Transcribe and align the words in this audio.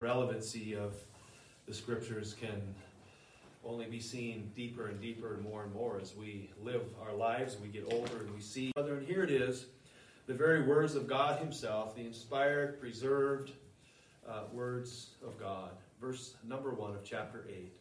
relevancy 0.00 0.76
of 0.76 0.94
the 1.66 1.74
scriptures 1.74 2.34
can 2.34 2.62
only 3.64 3.86
be 3.86 3.98
seen 3.98 4.52
deeper 4.54 4.86
and 4.86 5.00
deeper 5.00 5.34
and 5.34 5.42
more 5.42 5.64
and 5.64 5.74
more 5.74 5.98
as 6.00 6.14
we 6.14 6.50
live 6.62 6.82
our 7.02 7.12
lives, 7.12 7.56
we 7.60 7.66
get 7.66 7.84
older, 7.92 8.18
and 8.18 8.32
we 8.32 8.40
see. 8.40 8.70
Brother, 8.72 8.98
and 8.98 9.06
here 9.06 9.24
it 9.24 9.30
is 9.30 9.66
the 10.28 10.34
very 10.34 10.62
words 10.62 10.94
of 10.94 11.08
God 11.08 11.40
Himself, 11.40 11.96
the 11.96 12.06
inspired, 12.06 12.80
preserved 12.80 13.50
uh, 14.28 14.42
words 14.52 15.14
of 15.26 15.38
God. 15.38 15.70
Verse 16.00 16.34
number 16.46 16.70
one 16.70 16.94
of 16.94 17.02
chapter 17.02 17.44
8. 17.48 17.72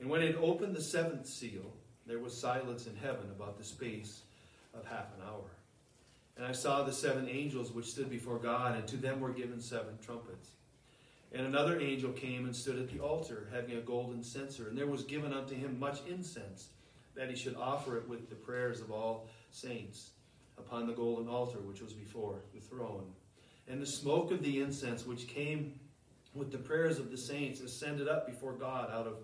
And 0.00 0.10
when 0.10 0.22
it 0.22 0.36
opened 0.40 0.74
the 0.74 0.82
seventh 0.82 1.26
seal, 1.26 1.72
there 2.06 2.18
was 2.18 2.36
silence 2.36 2.88
in 2.88 2.96
heaven 2.96 3.30
about 3.30 3.56
the 3.56 3.64
space 3.64 4.22
of 4.74 4.84
half 4.84 5.06
an 5.16 5.22
hour. 5.28 5.48
And 6.36 6.44
I 6.44 6.52
saw 6.52 6.82
the 6.82 6.92
seven 6.92 7.28
angels 7.28 7.70
which 7.70 7.90
stood 7.90 8.10
before 8.10 8.38
God, 8.38 8.74
and 8.74 8.88
to 8.88 8.96
them 8.96 9.20
were 9.20 9.30
given 9.30 9.60
seven 9.60 9.96
trumpets. 10.04 10.50
And 11.32 11.46
another 11.46 11.78
angel 11.78 12.12
came 12.12 12.44
and 12.44 12.54
stood 12.54 12.78
at 12.78 12.90
the 12.90 12.98
altar, 12.98 13.48
having 13.52 13.76
a 13.76 13.80
golden 13.80 14.22
censer, 14.22 14.68
and 14.68 14.76
there 14.76 14.86
was 14.86 15.04
given 15.04 15.32
unto 15.32 15.54
him 15.54 15.78
much 15.78 16.00
incense, 16.08 16.68
that 17.14 17.30
he 17.30 17.36
should 17.36 17.56
offer 17.56 17.96
it 17.98 18.08
with 18.08 18.28
the 18.28 18.34
prayers 18.34 18.80
of 18.80 18.90
all 18.90 19.28
saints 19.50 20.10
upon 20.58 20.86
the 20.86 20.92
golden 20.92 21.28
altar 21.28 21.58
which 21.58 21.80
was 21.80 21.92
before 21.92 22.42
the 22.52 22.60
throne. 22.60 23.12
And 23.68 23.80
the 23.80 23.86
smoke 23.86 24.32
of 24.32 24.42
the 24.42 24.60
incense 24.60 25.06
which 25.06 25.28
came 25.28 25.78
with 26.34 26.50
the 26.50 26.58
prayers 26.58 26.98
of 26.98 27.10
the 27.10 27.16
saints 27.16 27.60
ascended 27.60 28.08
up 28.08 28.26
before 28.26 28.52
God 28.52 28.90
out 28.90 29.06
of 29.06 29.18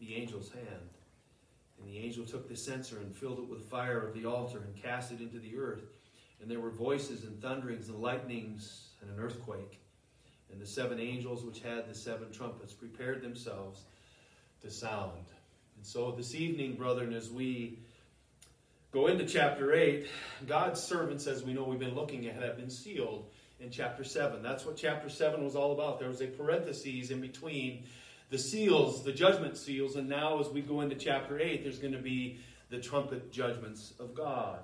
the 0.00 0.16
angel's 0.16 0.50
hand. 0.50 0.90
And 1.80 1.88
the 1.88 1.98
angel 1.98 2.24
took 2.24 2.48
the 2.48 2.56
censer 2.56 2.98
and 2.98 3.14
filled 3.14 3.38
it 3.38 3.48
with 3.48 3.68
fire 3.68 4.06
of 4.06 4.14
the 4.14 4.26
altar 4.26 4.58
and 4.58 4.76
cast 4.76 5.12
it 5.12 5.20
into 5.20 5.38
the 5.38 5.56
earth. 5.56 5.84
And 6.40 6.50
there 6.50 6.60
were 6.60 6.70
voices 6.70 7.24
and 7.24 7.40
thunderings 7.40 7.88
and 7.88 7.98
lightnings 7.98 8.88
and 9.00 9.10
an 9.10 9.18
earthquake. 9.18 9.80
And 10.52 10.60
the 10.60 10.66
seven 10.66 10.98
angels 10.98 11.44
which 11.44 11.60
had 11.60 11.88
the 11.88 11.94
seven 11.94 12.32
trumpets 12.32 12.72
prepared 12.72 13.22
themselves 13.22 13.82
to 14.62 14.70
sound. 14.70 15.24
And 15.76 15.86
so 15.86 16.10
this 16.10 16.34
evening, 16.34 16.74
brethren, 16.74 17.12
as 17.12 17.30
we 17.30 17.78
go 18.90 19.06
into 19.06 19.26
chapter 19.26 19.72
8, 19.72 20.06
God's 20.46 20.82
servants, 20.82 21.26
as 21.26 21.44
we 21.44 21.52
know 21.52 21.64
we've 21.64 21.78
been 21.78 21.94
looking 21.94 22.26
at, 22.26 22.42
have 22.42 22.56
been 22.56 22.70
sealed 22.70 23.26
in 23.60 23.70
chapter 23.70 24.04
7. 24.04 24.42
That's 24.42 24.64
what 24.64 24.76
chapter 24.76 25.08
7 25.08 25.44
was 25.44 25.54
all 25.54 25.72
about. 25.72 25.98
There 25.98 26.08
was 26.08 26.20
a 26.20 26.26
parenthesis 26.26 27.10
in 27.10 27.20
between 27.20 27.84
the 28.30 28.38
seals, 28.38 29.04
the 29.04 29.12
judgment 29.12 29.56
seals, 29.56 29.96
and 29.96 30.08
now 30.08 30.38
as 30.40 30.48
we 30.48 30.60
go 30.60 30.80
into 30.80 30.96
chapter 30.96 31.38
8, 31.40 31.62
there's 31.62 31.78
going 31.78 31.94
to 31.94 31.98
be 31.98 32.38
the 32.70 32.78
trumpet 32.78 33.32
judgments 33.32 33.94
of 33.98 34.14
God. 34.14 34.60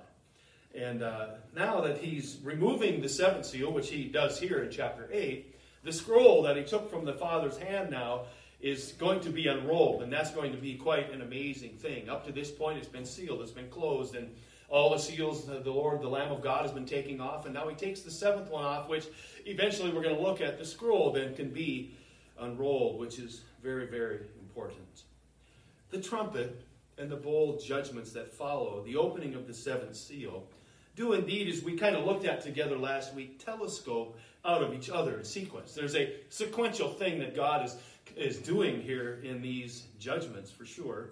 And 0.75 1.01
uh, 1.01 1.27
now 1.55 1.81
that 1.81 1.97
he's 1.97 2.37
removing 2.43 3.01
the 3.01 3.09
seventh 3.09 3.45
seal, 3.45 3.71
which 3.71 3.89
he 3.89 4.05
does 4.05 4.39
here 4.39 4.59
in 4.59 4.71
chapter 4.71 5.09
8, 5.11 5.54
the 5.85 5.93
scroll 5.93 6.41
that 6.41 6.57
he 6.57 6.63
took 6.63 6.89
from 6.89 7.05
the 7.05 7.13
Father's 7.13 7.57
hand 7.57 7.91
now 7.91 8.23
is 8.59 8.93
going 8.93 9.19
to 9.19 9.29
be 9.29 9.47
unrolled, 9.47 10.01
and 10.01 10.11
that's 10.11 10.31
going 10.31 10.51
to 10.51 10.57
be 10.57 10.73
quite 10.73 11.13
an 11.13 11.21
amazing 11.21 11.77
thing. 11.77 12.09
Up 12.09 12.25
to 12.25 12.31
this 12.31 12.49
point, 12.49 12.79
it's 12.79 12.87
been 12.87 13.05
sealed, 13.05 13.41
it's 13.41 13.51
been 13.51 13.69
closed, 13.69 14.15
and 14.15 14.33
all 14.67 14.89
the 14.89 14.97
seals 14.97 15.45
the 15.45 15.59
Lord, 15.63 16.01
the 16.01 16.09
Lamb 16.09 16.31
of 16.31 16.41
God, 16.41 16.63
has 16.63 16.71
been 16.71 16.87
taking 16.87 17.21
off, 17.21 17.45
and 17.45 17.53
now 17.53 17.67
he 17.67 17.75
takes 17.75 18.01
the 18.01 18.09
seventh 18.09 18.49
one 18.49 18.65
off, 18.65 18.89
which 18.89 19.05
eventually 19.45 19.91
we're 19.93 20.01
going 20.01 20.15
to 20.15 20.21
look 20.21 20.41
at 20.41 20.57
the 20.57 20.65
scroll 20.65 21.11
then 21.11 21.35
can 21.35 21.49
be 21.49 21.93
unrolled, 22.39 22.99
which 22.99 23.19
is 23.19 23.41
very, 23.61 23.85
very 23.85 24.21
important. 24.41 25.03
The 25.91 26.01
trumpet 26.01 26.65
and 26.97 27.11
the 27.11 27.15
bowl 27.15 27.61
judgments 27.63 28.11
that 28.13 28.33
follow 28.33 28.81
the 28.83 28.95
opening 28.95 29.35
of 29.35 29.45
the 29.45 29.53
seventh 29.53 29.95
seal 29.95 30.47
do 30.95 31.13
indeed, 31.13 31.49
as 31.49 31.61
we 31.61 31.77
kind 31.77 31.95
of 31.95 32.05
looked 32.05 32.25
at 32.25 32.41
together 32.41 32.77
last 32.77 33.13
week, 33.13 33.43
telescope 33.43 34.17
out 34.45 34.61
of 34.61 34.73
each 34.73 34.89
other 34.89 35.17
in 35.17 35.23
sequence. 35.25 35.73
There's 35.73 35.95
a 35.95 36.13
sequential 36.29 36.89
thing 36.89 37.19
that 37.19 37.35
God 37.35 37.65
is, 37.65 37.77
is 38.15 38.37
doing 38.37 38.81
here 38.81 39.19
in 39.23 39.41
these 39.41 39.83
judgments 39.99 40.51
for 40.51 40.65
sure. 40.65 41.09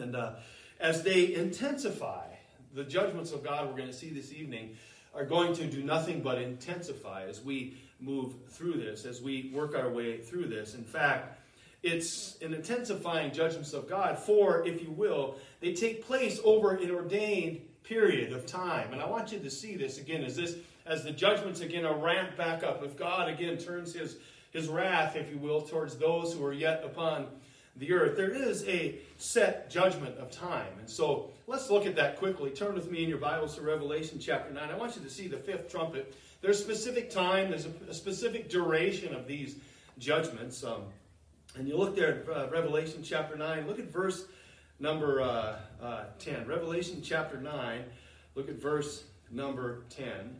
And 0.00 0.16
uh, 0.16 0.32
as 0.80 1.02
they 1.02 1.34
intensify, 1.34 2.26
the 2.74 2.84
judgments 2.84 3.32
of 3.32 3.44
God 3.44 3.68
we're 3.68 3.76
going 3.76 3.88
to 3.88 3.94
see 3.94 4.10
this 4.10 4.32
evening 4.32 4.76
are 5.14 5.24
going 5.24 5.54
to 5.54 5.66
do 5.66 5.82
nothing 5.82 6.20
but 6.20 6.38
intensify 6.38 7.24
as 7.24 7.42
we 7.42 7.76
move 8.00 8.34
through 8.48 8.74
this, 8.74 9.06
as 9.06 9.22
we 9.22 9.50
work 9.54 9.74
our 9.74 9.88
way 9.88 10.18
through 10.18 10.46
this. 10.46 10.74
In 10.74 10.84
fact, 10.84 11.40
it's 11.82 12.36
an 12.42 12.52
intensifying 12.52 13.32
judgments 13.32 13.72
of 13.72 13.88
God, 13.88 14.18
for, 14.18 14.66
if 14.66 14.82
you 14.82 14.90
will, 14.90 15.36
they 15.60 15.72
take 15.72 16.04
place 16.04 16.40
over 16.44 16.72
an 16.72 16.90
ordained 16.90 17.60
period 17.84 18.32
of 18.32 18.44
time. 18.44 18.92
And 18.92 19.00
I 19.00 19.06
want 19.06 19.32
you 19.32 19.38
to 19.38 19.50
see 19.50 19.76
this 19.76 19.98
again 19.98 20.24
as 20.24 20.36
this 20.36 20.56
as 20.86 21.04
the 21.04 21.10
judgments 21.10 21.60
again 21.60 21.84
are 21.84 21.96
ramped 21.96 22.36
back 22.36 22.62
up. 22.62 22.82
If 22.82 22.96
God 22.96 23.28
again 23.28 23.58
turns 23.58 23.92
his 23.92 24.16
his 24.52 24.68
wrath, 24.68 25.16
if 25.16 25.30
you 25.30 25.38
will, 25.38 25.60
towards 25.60 25.96
those 25.96 26.32
who 26.32 26.44
are 26.44 26.52
yet 26.52 26.82
upon 26.82 27.26
the 27.76 27.92
earth, 27.92 28.16
there 28.16 28.30
is 28.30 28.66
a 28.66 28.98
set 29.18 29.68
judgment 29.68 30.16
of 30.16 30.30
time. 30.30 30.72
And 30.78 30.88
so 30.88 31.30
let's 31.46 31.68
look 31.68 31.84
at 31.84 31.94
that 31.96 32.18
quickly. 32.18 32.50
Turn 32.50 32.74
with 32.74 32.90
me 32.90 33.02
in 33.02 33.08
your 33.08 33.18
Bibles 33.18 33.56
to 33.56 33.60
Revelation 33.60 34.18
chapter 34.18 34.52
9. 34.52 34.70
I 34.70 34.76
want 34.76 34.96
you 34.96 35.02
to 35.02 35.10
see 35.10 35.28
the 35.28 35.36
fifth 35.36 35.70
trumpet. 35.70 36.14
There's 36.40 36.58
specific 36.58 37.10
time, 37.10 37.50
there's 37.50 37.66
a, 37.66 37.72
a 37.90 37.94
specific 37.94 38.48
duration 38.48 39.14
of 39.14 39.26
these 39.26 39.56
judgments. 39.98 40.64
Um, 40.64 40.84
and 41.56 41.68
you 41.68 41.76
look 41.76 41.94
there 41.94 42.22
at 42.22 42.28
uh, 42.28 42.48
Revelation 42.50 43.02
chapter 43.02 43.36
9, 43.36 43.66
look 43.66 43.78
at 43.78 43.90
verse 43.90 44.24
number 44.78 45.20
uh, 45.20 45.56
uh, 45.82 46.04
10. 46.18 46.46
Revelation 46.46 47.02
chapter 47.02 47.38
9, 47.38 47.84
look 48.34 48.48
at 48.48 48.56
verse 48.56 49.04
number 49.30 49.84
10. 49.90 50.36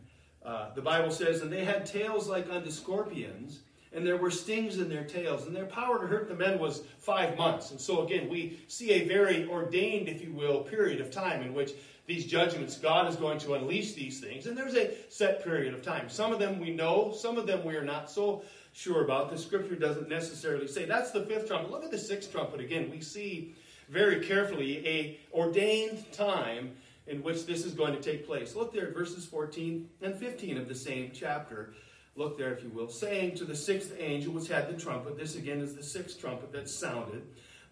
Uh, 0.47 0.73
the 0.75 0.81
Bible 0.81 1.11
says, 1.11 1.41
And 1.41 1.51
they 1.51 1.65
had 1.65 1.85
tails 1.85 2.29
like 2.29 2.49
unto 2.49 2.71
scorpions, 2.71 3.59
and 3.91 4.07
there 4.07 4.15
were 4.15 4.31
stings 4.31 4.79
in 4.79 4.87
their 4.87 5.03
tails, 5.03 5.45
and 5.45 5.53
their 5.53 5.65
power 5.65 5.99
to 5.99 6.07
hurt 6.07 6.29
the 6.29 6.35
men 6.35 6.57
was 6.57 6.83
five 6.99 7.37
months. 7.37 7.71
And 7.71 7.81
so, 7.81 8.05
again, 8.05 8.29
we 8.29 8.57
see 8.69 8.91
a 8.91 9.07
very 9.07 9.45
ordained, 9.49 10.07
if 10.07 10.23
you 10.23 10.31
will, 10.31 10.61
period 10.61 11.01
of 11.01 11.11
time 11.11 11.41
in 11.41 11.53
which 11.53 11.71
these 12.05 12.25
judgments, 12.25 12.77
God 12.77 13.09
is 13.09 13.17
going 13.17 13.39
to 13.39 13.55
unleash 13.55 13.91
these 13.91 14.21
things. 14.21 14.45
And 14.45 14.57
there's 14.57 14.75
a 14.75 14.91
set 15.09 15.43
period 15.43 15.73
of 15.73 15.83
time. 15.83 16.07
Some 16.07 16.31
of 16.31 16.39
them 16.39 16.59
we 16.59 16.71
know, 16.71 17.13
some 17.13 17.37
of 17.37 17.45
them 17.45 17.65
we 17.65 17.75
are 17.75 17.83
not 17.83 18.09
so 18.09 18.43
sure 18.71 19.03
about. 19.03 19.29
The 19.29 19.37
scripture 19.37 19.75
doesn't 19.75 20.07
necessarily 20.07 20.67
say. 20.67 20.85
That's 20.85 21.11
the 21.11 21.25
fifth 21.25 21.47
trumpet. 21.47 21.69
Look 21.69 21.83
at 21.83 21.91
the 21.91 21.97
sixth 21.97 22.31
trumpet 22.31 22.61
again. 22.61 22.89
We 22.89 23.01
see 23.01 23.53
very 23.89 24.25
carefully 24.25 24.87
a 24.87 25.19
ordained 25.33 26.09
time 26.13 26.71
in 27.07 27.23
which 27.23 27.45
this 27.45 27.65
is 27.65 27.73
going 27.73 27.93
to 27.93 28.01
take 28.01 28.25
place. 28.25 28.55
Look 28.55 28.73
there 28.73 28.87
at 28.87 28.93
verses 28.93 29.25
14 29.25 29.89
and 30.01 30.15
15 30.15 30.57
of 30.57 30.67
the 30.67 30.75
same 30.75 31.11
chapter. 31.13 31.73
Look 32.15 32.37
there, 32.37 32.53
if 32.53 32.63
you 32.63 32.69
will, 32.69 32.89
saying 32.89 33.35
to 33.35 33.45
the 33.45 33.55
sixth 33.55 33.93
angel 33.99 34.33
which 34.33 34.47
had 34.47 34.67
the 34.67 34.79
trumpet, 34.79 35.17
this 35.17 35.35
again 35.35 35.59
is 35.59 35.75
the 35.75 35.83
sixth 35.83 36.19
trumpet 36.19 36.51
that 36.51 36.67
sounded, 36.69 37.21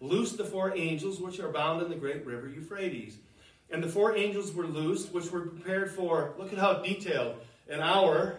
loose 0.00 0.32
the 0.32 0.44
four 0.44 0.76
angels 0.76 1.20
which 1.20 1.40
are 1.40 1.50
bound 1.50 1.82
in 1.82 1.88
the 1.88 1.96
great 1.96 2.24
river 2.24 2.48
Euphrates. 2.48 3.18
And 3.70 3.82
the 3.82 3.88
four 3.88 4.16
angels 4.16 4.52
were 4.54 4.66
loosed, 4.66 5.12
which 5.12 5.30
were 5.32 5.40
prepared 5.40 5.90
for, 5.90 6.34
look 6.38 6.52
at 6.52 6.58
how 6.58 6.74
detailed, 6.74 7.36
an 7.68 7.80
hour. 7.80 8.36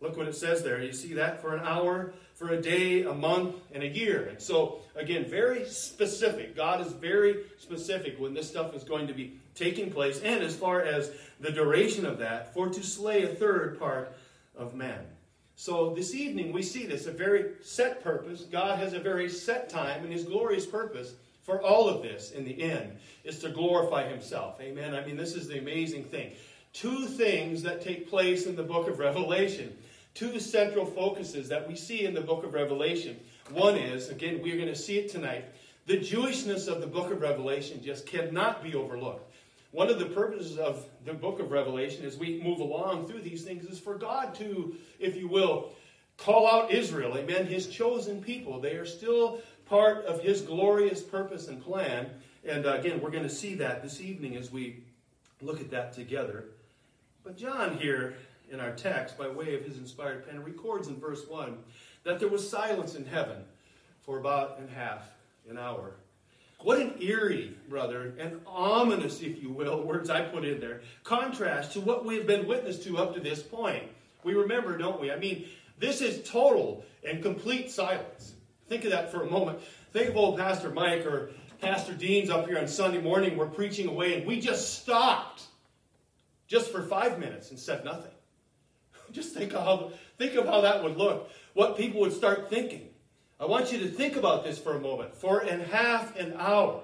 Look 0.00 0.16
what 0.16 0.26
it 0.26 0.34
says 0.34 0.62
there. 0.62 0.82
You 0.82 0.92
see 0.92 1.14
that? 1.14 1.40
For 1.40 1.54
an 1.54 1.64
hour 1.64 2.12
for 2.36 2.50
a 2.50 2.60
day, 2.60 3.02
a 3.02 3.14
month, 3.14 3.56
and 3.72 3.82
a 3.82 3.88
year. 3.88 4.28
And 4.28 4.40
so, 4.40 4.80
again, 4.94 5.24
very 5.24 5.64
specific. 5.64 6.54
God 6.54 6.86
is 6.86 6.92
very 6.92 7.44
specific 7.58 8.20
when 8.20 8.34
this 8.34 8.48
stuff 8.48 8.74
is 8.74 8.84
going 8.84 9.06
to 9.06 9.14
be 9.14 9.40
taking 9.54 9.90
place, 9.90 10.20
and 10.20 10.44
as 10.44 10.54
far 10.54 10.82
as 10.82 11.10
the 11.40 11.50
duration 11.50 12.04
of 12.04 12.18
that, 12.18 12.52
for 12.52 12.68
to 12.68 12.82
slay 12.82 13.22
a 13.22 13.28
third 13.28 13.78
part 13.78 14.14
of 14.54 14.74
men. 14.74 15.00
So 15.56 15.94
this 15.94 16.14
evening 16.14 16.52
we 16.52 16.62
see 16.62 16.84
this, 16.84 17.06
a 17.06 17.10
very 17.10 17.52
set 17.62 18.04
purpose. 18.04 18.42
God 18.42 18.78
has 18.78 18.92
a 18.92 19.00
very 19.00 19.30
set 19.30 19.70
time, 19.70 20.04
and 20.04 20.12
his 20.12 20.24
glorious 20.24 20.66
purpose 20.66 21.14
for 21.42 21.62
all 21.62 21.88
of 21.88 22.02
this 22.02 22.32
in 22.32 22.44
the 22.44 22.62
end 22.62 22.98
is 23.24 23.38
to 23.38 23.48
glorify 23.48 24.06
himself. 24.06 24.60
Amen. 24.60 24.94
I 24.94 25.06
mean, 25.06 25.16
this 25.16 25.34
is 25.34 25.48
the 25.48 25.58
amazing 25.58 26.04
thing. 26.04 26.32
Two 26.74 27.06
things 27.06 27.62
that 27.62 27.80
take 27.80 28.10
place 28.10 28.44
in 28.44 28.56
the 28.56 28.62
book 28.62 28.88
of 28.88 28.98
Revelation 28.98 29.74
two 30.16 30.40
central 30.40 30.86
focuses 30.86 31.48
that 31.50 31.68
we 31.68 31.76
see 31.76 32.06
in 32.06 32.14
the 32.14 32.20
book 32.22 32.42
of 32.42 32.54
Revelation. 32.54 33.20
One 33.50 33.76
is, 33.76 34.08
again, 34.08 34.40
we're 34.42 34.56
going 34.56 34.68
to 34.68 34.74
see 34.74 34.98
it 34.98 35.10
tonight, 35.10 35.44
the 35.84 35.98
Jewishness 35.98 36.66
of 36.66 36.80
the 36.80 36.86
book 36.86 37.12
of 37.12 37.20
Revelation 37.20 37.82
just 37.82 38.06
cannot 38.06 38.64
be 38.64 38.74
overlooked. 38.74 39.30
One 39.72 39.90
of 39.90 39.98
the 39.98 40.06
purposes 40.06 40.58
of 40.58 40.86
the 41.04 41.12
book 41.12 41.38
of 41.38 41.52
Revelation 41.52 42.04
as 42.06 42.16
we 42.16 42.40
move 42.42 42.60
along 42.60 43.06
through 43.06 43.20
these 43.20 43.44
things 43.44 43.66
is 43.66 43.78
for 43.78 43.96
God 43.96 44.34
to, 44.36 44.74
if 44.98 45.16
you 45.16 45.28
will, 45.28 45.72
call 46.16 46.48
out 46.48 46.72
Israel, 46.72 47.16
amen, 47.18 47.46
his 47.46 47.66
chosen 47.66 48.22
people. 48.22 48.58
They 48.58 48.76
are 48.76 48.86
still 48.86 49.40
part 49.66 50.06
of 50.06 50.22
his 50.22 50.40
glorious 50.40 51.02
purpose 51.02 51.48
and 51.48 51.62
plan. 51.62 52.08
And 52.42 52.64
uh, 52.64 52.78
again, 52.78 53.02
we're 53.02 53.10
going 53.10 53.22
to 53.22 53.28
see 53.28 53.54
that 53.56 53.82
this 53.82 54.00
evening 54.00 54.36
as 54.36 54.50
we 54.50 54.82
look 55.42 55.60
at 55.60 55.70
that 55.72 55.92
together. 55.92 56.46
But 57.22 57.36
John 57.36 57.76
here 57.76 58.16
in 58.50 58.60
our 58.60 58.72
text, 58.72 59.18
by 59.18 59.28
way 59.28 59.54
of 59.54 59.64
his 59.64 59.78
inspired 59.78 60.26
pen, 60.28 60.42
records 60.42 60.88
in 60.88 60.96
verse 60.96 61.26
1 61.28 61.56
that 62.04 62.20
there 62.20 62.28
was 62.28 62.48
silence 62.48 62.94
in 62.94 63.04
heaven 63.04 63.38
for 64.04 64.18
about 64.18 64.58
and 64.58 64.70
half 64.70 65.02
an 65.50 65.58
hour. 65.58 65.94
What 66.60 66.80
an 66.80 66.94
eerie, 67.00 67.54
brother, 67.68 68.14
and 68.18 68.40
ominous, 68.46 69.20
if 69.20 69.42
you 69.42 69.50
will, 69.50 69.82
words 69.82 70.08
I 70.08 70.22
put 70.22 70.44
in 70.44 70.58
there, 70.60 70.80
contrast 71.04 71.72
to 71.72 71.80
what 71.80 72.04
we 72.04 72.16
have 72.16 72.26
been 72.26 72.46
witness 72.46 72.78
to 72.84 72.96
up 72.98 73.14
to 73.14 73.20
this 73.20 73.42
point. 73.42 73.84
We 74.24 74.34
remember, 74.34 74.78
don't 74.78 75.00
we? 75.00 75.10
I 75.10 75.18
mean, 75.18 75.46
This 75.78 76.00
is 76.00 76.26
total 76.28 76.84
and 77.06 77.22
complete 77.22 77.70
silence. 77.70 78.34
Think 78.68 78.84
of 78.84 78.90
that 78.90 79.12
for 79.12 79.22
a 79.22 79.30
moment. 79.30 79.60
Think 79.92 80.10
of 80.10 80.16
old 80.16 80.38
Pastor 80.38 80.70
Mike 80.70 81.04
or 81.04 81.30
Pastor 81.60 81.92
Dean's 81.92 82.30
up 82.30 82.46
here 82.46 82.58
on 82.58 82.66
Sunday 82.66 83.00
morning. 83.00 83.36
We're 83.36 83.46
preaching 83.46 83.88
away 83.88 84.14
and 84.14 84.26
we 84.26 84.40
just 84.40 84.80
stopped 84.80 85.42
just 86.46 86.72
for 86.72 86.82
five 86.82 87.18
minutes 87.18 87.50
and 87.50 87.58
said 87.58 87.84
nothing. 87.84 88.10
Just 89.12 89.34
think 89.34 89.54
of 89.54 89.64
how, 89.64 89.92
think 90.18 90.34
of 90.34 90.46
how 90.46 90.60
that 90.62 90.82
would 90.82 90.96
look. 90.96 91.30
What 91.54 91.76
people 91.76 92.00
would 92.00 92.12
start 92.12 92.50
thinking. 92.50 92.88
I 93.38 93.44
want 93.44 93.72
you 93.72 93.78
to 93.80 93.88
think 93.88 94.16
about 94.16 94.44
this 94.44 94.58
for 94.58 94.76
a 94.76 94.80
moment. 94.80 95.14
For 95.14 95.42
in 95.42 95.60
half 95.60 96.16
an 96.16 96.34
hour, 96.38 96.80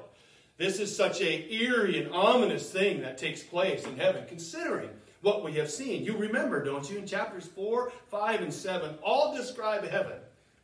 this 0.59 0.81
is 0.81 0.95
such 0.95 1.21
a 1.21 1.53
eerie 1.53 2.03
and 2.03 2.13
ominous 2.13 2.71
thing 2.71 3.01
that 3.03 3.17
takes 3.17 3.43
place 3.43 3.85
in 3.85 3.97
heaven, 3.97 4.25
considering 4.29 4.91
what 5.23 5.45
we 5.45 5.55
have 5.55 5.71
seen. 5.71 6.05
You 6.05 6.17
remember, 6.17 6.63
don't 6.63 6.89
you, 6.91 6.99
in 6.99 7.07
chapters 7.07 7.47
4, 7.47 7.93
5, 8.09 8.43
and 8.43 8.53
7, 8.53 8.97
all 9.03 9.35
describe 9.35 9.85
heaven, 9.89 10.19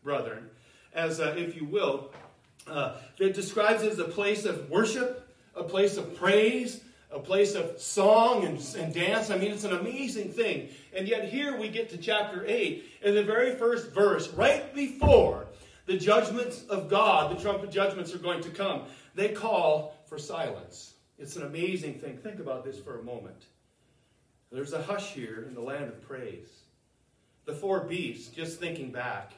brethren, 0.05 0.51
as, 0.93 1.21
uh, 1.21 1.35
if 1.37 1.57
you 1.57 1.65
will, 1.65 2.11
uh, 2.67 2.97
it 3.19 3.35
describes 3.35 3.83
it 3.83 3.93
as 3.93 3.99
a 3.99 4.05
place 4.05 4.45
of 4.45 4.69
worship, 4.69 5.29
a 5.55 5.63
place 5.63 5.97
of 5.97 6.15
praise, 6.17 6.83
a 7.11 7.19
place 7.19 7.55
of 7.55 7.81
song 7.81 8.45
and, 8.45 8.61
and 8.77 8.93
dance. 8.93 9.31
I 9.31 9.39
mean, 9.39 9.51
it's 9.51 9.65
an 9.65 9.73
amazing 9.73 10.31
thing. 10.31 10.69
And 10.95 11.09
yet, 11.09 11.29
here 11.29 11.59
we 11.59 11.69
get 11.69 11.89
to 11.91 11.97
chapter 11.97 12.45
8, 12.47 12.85
in 13.03 13.15
the 13.15 13.23
very 13.23 13.55
first 13.55 13.93
verse, 13.93 14.29
right 14.31 14.75
before 14.75 15.47
the 15.87 15.97
judgments 15.97 16.65
of 16.65 16.89
God, 16.89 17.35
the 17.35 17.41
trumpet 17.41 17.71
judgments 17.71 18.15
are 18.15 18.19
going 18.19 18.43
to 18.43 18.51
come, 18.51 18.83
they 19.15 19.31
call 19.31 19.97
for 20.07 20.19
silence. 20.19 20.95
It's 21.19 21.37
an 21.37 21.45
amazing 21.45 21.95
thing. 21.95 22.19
Think 22.19 22.41
about 22.41 22.65
this 22.65 22.79
for 22.79 22.99
a 22.99 23.03
moment. 23.03 23.47
There's 24.53 24.73
a 24.73 24.83
hush 24.83 25.13
here 25.13 25.45
in 25.49 25.55
the 25.55 25.61
land 25.61 25.89
of 25.89 26.01
praise. 26.03 26.49
The 27.47 27.55
four 27.55 27.81
beasts, 27.81 28.29
just 28.29 28.61
thinking 28.61 28.93
back 28.93 29.33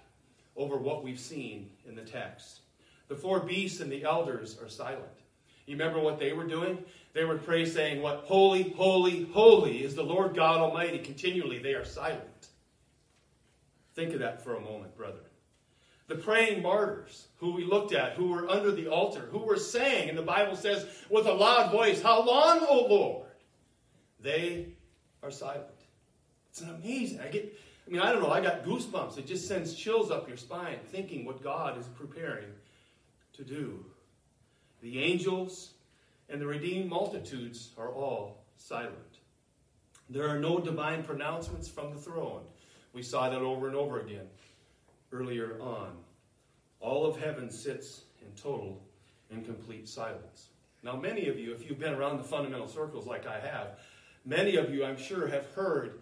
over 0.57 0.77
what 0.77 1.05
we've 1.05 1.21
seen 1.21 1.71
in 1.89 1.95
the 1.95 2.03
text, 2.03 2.61
the 3.09 3.15
four 3.15 3.41
beasts 3.41 3.81
and 3.81 3.91
the 3.91 4.05
elders 4.05 4.59
are 4.61 4.69
silent. 4.69 5.20
You 5.67 5.77
remember 5.77 6.01
what 6.01 6.19
they 6.19 6.33
were 6.33 6.47
doing? 6.47 6.85
They 7.13 7.25
would 7.25 7.45
pray 7.45 7.65
saying, 7.65 8.03
What? 8.03 8.25
Holy, 8.25 8.71
holy, 8.71 9.25
holy 9.33 9.85
is 9.85 9.95
the 9.95 10.03
Lord 10.03 10.35
God 10.35 10.61
Almighty. 10.61 10.99
Continually, 10.99 11.59
they 11.59 11.75
are 11.75 11.85
silent. 11.85 12.49
Think 13.95 14.13
of 14.13 14.21
that 14.21 14.43
for 14.43 14.55
a 14.55 14.61
moment, 14.61 14.97
brethren. 14.97 15.25
The 16.09 16.17
praying 16.17 16.63
martyrs, 16.63 17.29
who 17.37 17.53
we 17.53 17.65
looked 17.65 17.93
at, 17.93 18.15
who 18.15 18.29
were 18.29 18.49
under 18.49 18.73
the 18.73 18.89
altar, 18.89 19.29
who 19.31 19.39
were 19.39 19.57
saying, 19.57 20.09
and 20.09 20.19
the 20.19 20.23
Bible 20.23 20.57
says, 20.57 20.87
with 21.09 21.27
a 21.27 21.33
loud 21.33 21.71
voice, 21.71 22.03
How 22.03 22.25
long, 22.25 22.67
O 22.69 22.87
Lord? 22.89 23.27
They 24.21 24.69
are 25.23 25.31
silent. 25.31 25.67
It's 26.51 26.61
an 26.61 26.71
amazing. 26.71 27.21
I 27.21 27.29
get, 27.29 27.57
I 27.87 27.91
mean, 27.91 28.01
I 28.01 28.13
don't 28.13 28.23
know, 28.23 28.31
I 28.31 28.41
got 28.41 28.65
goosebumps. 28.65 29.19
It 29.19 29.27
just 29.27 29.47
sends 29.47 29.75
chills 29.75 30.11
up 30.11 30.29
your 30.29 30.37
spine 30.37 30.79
thinking 30.89 31.25
what 31.25 31.43
God 31.43 31.79
is 31.79 31.87
preparing 31.87 32.49
to 33.35 33.45
do. 33.45 33.85
The 34.83 35.03
angels 35.03 35.73
and 36.29 36.41
the 36.41 36.47
redeemed 36.47 36.89
multitudes 36.89 37.71
are 37.77 37.91
all 37.91 38.45
silent. 38.57 39.19
There 40.09 40.29
are 40.29 40.39
no 40.39 40.59
divine 40.59 41.03
pronouncements 41.03 41.69
from 41.69 41.95
the 41.95 42.01
throne. 42.01 42.43
We 42.93 43.03
saw 43.03 43.29
that 43.31 43.41
over 43.41 43.67
and 43.69 43.77
over 43.77 44.01
again 44.01 44.27
earlier 45.13 45.61
on. 45.61 45.91
All 46.81 47.07
of 47.07 47.21
heaven 47.21 47.51
sits 47.51 48.03
in 48.23 48.33
total 48.41 48.83
and 49.31 49.45
complete 49.45 49.89
silence. 49.89 50.49
Now, 50.83 50.97
many 50.97 51.29
of 51.29 51.39
you, 51.39 51.53
if 51.53 51.69
you've 51.69 51.79
been 51.79 51.95
around 51.95 52.19
the 52.19 52.25
fundamental 52.25 52.67
circles 52.67 53.07
like 53.07 53.27
I 53.27 53.39
have, 53.39 53.79
many 54.25 54.57
of 54.57 54.73
you, 54.73 54.85
I'm 54.85 54.97
sure, 54.97 55.27
have 55.29 55.47
heard 55.55 56.01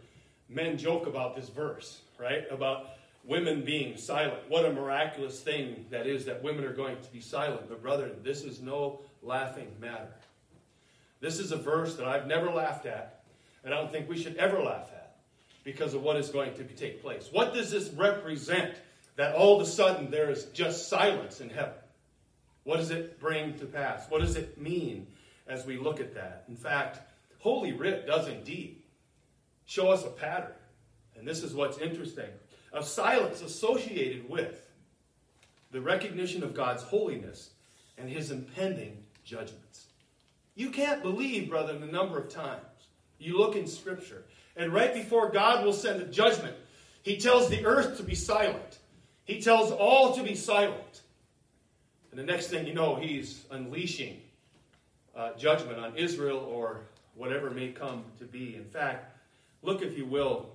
men 0.48 0.78
joke 0.78 1.06
about 1.06 1.34
this 1.34 1.48
verse, 1.48 2.00
right? 2.19 2.44
About 2.50 2.90
women 3.28 3.62
being 3.62 3.96
silent. 3.96 4.40
What 4.48 4.64
a 4.64 4.72
miraculous 4.72 5.38
thing 5.38 5.84
that 5.90 6.06
is 6.06 6.25
that 6.25 6.42
women 6.42 6.64
are 6.64 6.72
going 6.72 6.96
to 7.00 7.12
be 7.12 7.20
silent. 7.20 7.69
But, 7.69 7.82
brethren, 7.82 8.12
this 8.25 8.42
is 8.42 8.60
no 8.60 9.00
laughing 9.22 9.69
matter. 9.80 10.08
This 11.20 11.38
is 11.38 11.52
a 11.52 11.56
verse 11.56 11.96
that 11.96 12.06
I've 12.06 12.26
never 12.26 12.50
laughed 12.50 12.86
at, 12.86 13.22
and 13.64 13.75
I 13.75 13.76
don't 13.76 13.92
think 13.92 14.08
we 14.08 14.20
should 14.20 14.36
ever 14.36 14.62
laugh 14.62 14.88
at 14.94 15.16
because 15.62 15.92
of 15.92 16.02
what 16.02 16.16
is 16.16 16.30
going 16.30 16.54
to 16.54 16.64
take 16.64 17.02
place. 17.02 17.28
What 17.30 17.52
does 17.52 17.70
this 17.70 17.90
represent 17.90 18.75
that 19.16 19.34
all 19.34 19.60
of 19.60 19.66
a 19.66 19.70
sudden 19.70 20.10
there 20.10 20.31
is 20.31 20.46
just 20.46 20.88
silence 20.88 21.40
in 21.40 21.50
heaven? 21.50 21.74
What 22.64 22.78
does 22.78 22.90
it 22.90 23.20
bring 23.20 23.58
to 23.58 23.66
pass? 23.66 24.06
What 24.08 24.20
does 24.20 24.36
it 24.36 24.58
mean 24.58 25.06
as 25.46 25.66
we 25.66 25.76
look 25.76 26.00
at 26.00 26.14
that? 26.14 26.44
In 26.48 26.56
fact, 26.56 27.00
Holy 27.40 27.72
Writ 27.72 28.06
does 28.06 28.28
indeed 28.28 28.82
show 29.66 29.90
us 29.90 30.04
a 30.04 30.10
pattern. 30.10 30.52
And 31.16 31.26
this 31.26 31.42
is 31.42 31.52
what's 31.52 31.78
interesting 31.78 32.31
of 32.73 32.87
silence 32.87 33.43
associated 33.43 34.29
with 34.29 34.67
the 35.70 35.81
recognition 35.81 36.43
of 36.43 36.55
God's 36.55 36.82
holiness 36.82 37.50
and 37.97 38.09
his 38.09 38.31
impending 38.31 39.05
judgments. 39.25 39.87
You 40.55 40.70
can't 40.70 41.03
believe, 41.03 41.50
brother, 41.50 41.79
the 41.79 41.87
number 41.87 42.19
of 42.19 42.29
times 42.29 42.62
you 43.19 43.38
look 43.38 43.56
in 43.56 43.67
Scripture, 43.67 44.25
and 44.56 44.73
right 44.73 44.94
before 44.94 45.31
God 45.31 45.65
will 45.65 45.73
send 45.73 46.00
a 46.00 46.06
judgment, 46.06 46.56
he 47.03 47.17
tells 47.17 47.49
the 47.49 47.65
earth 47.65 47.97
to 47.99 48.03
be 48.03 48.15
silent. 48.15 48.79
He 49.25 49.41
tells 49.41 49.70
all 49.70 50.15
to 50.15 50.23
be 50.23 50.35
silent. 50.35 51.03
And 52.11 52.19
the 52.19 52.25
next 52.25 52.49
thing 52.49 52.67
you 52.67 52.75
know, 52.75 52.97
he's 52.97 53.44
unleashing 53.50 54.20
uh, 55.15 55.32
judgment 55.35 55.79
on 55.79 55.97
Israel 55.97 56.38
or 56.38 56.81
whatever 57.15 57.50
may 57.50 57.69
come 57.69 58.05
to 58.19 58.25
be. 58.25 58.56
In 58.56 58.65
fact, 58.65 59.17
look, 59.62 59.82
if 59.82 59.97
you 59.97 60.06
will, 60.06 60.50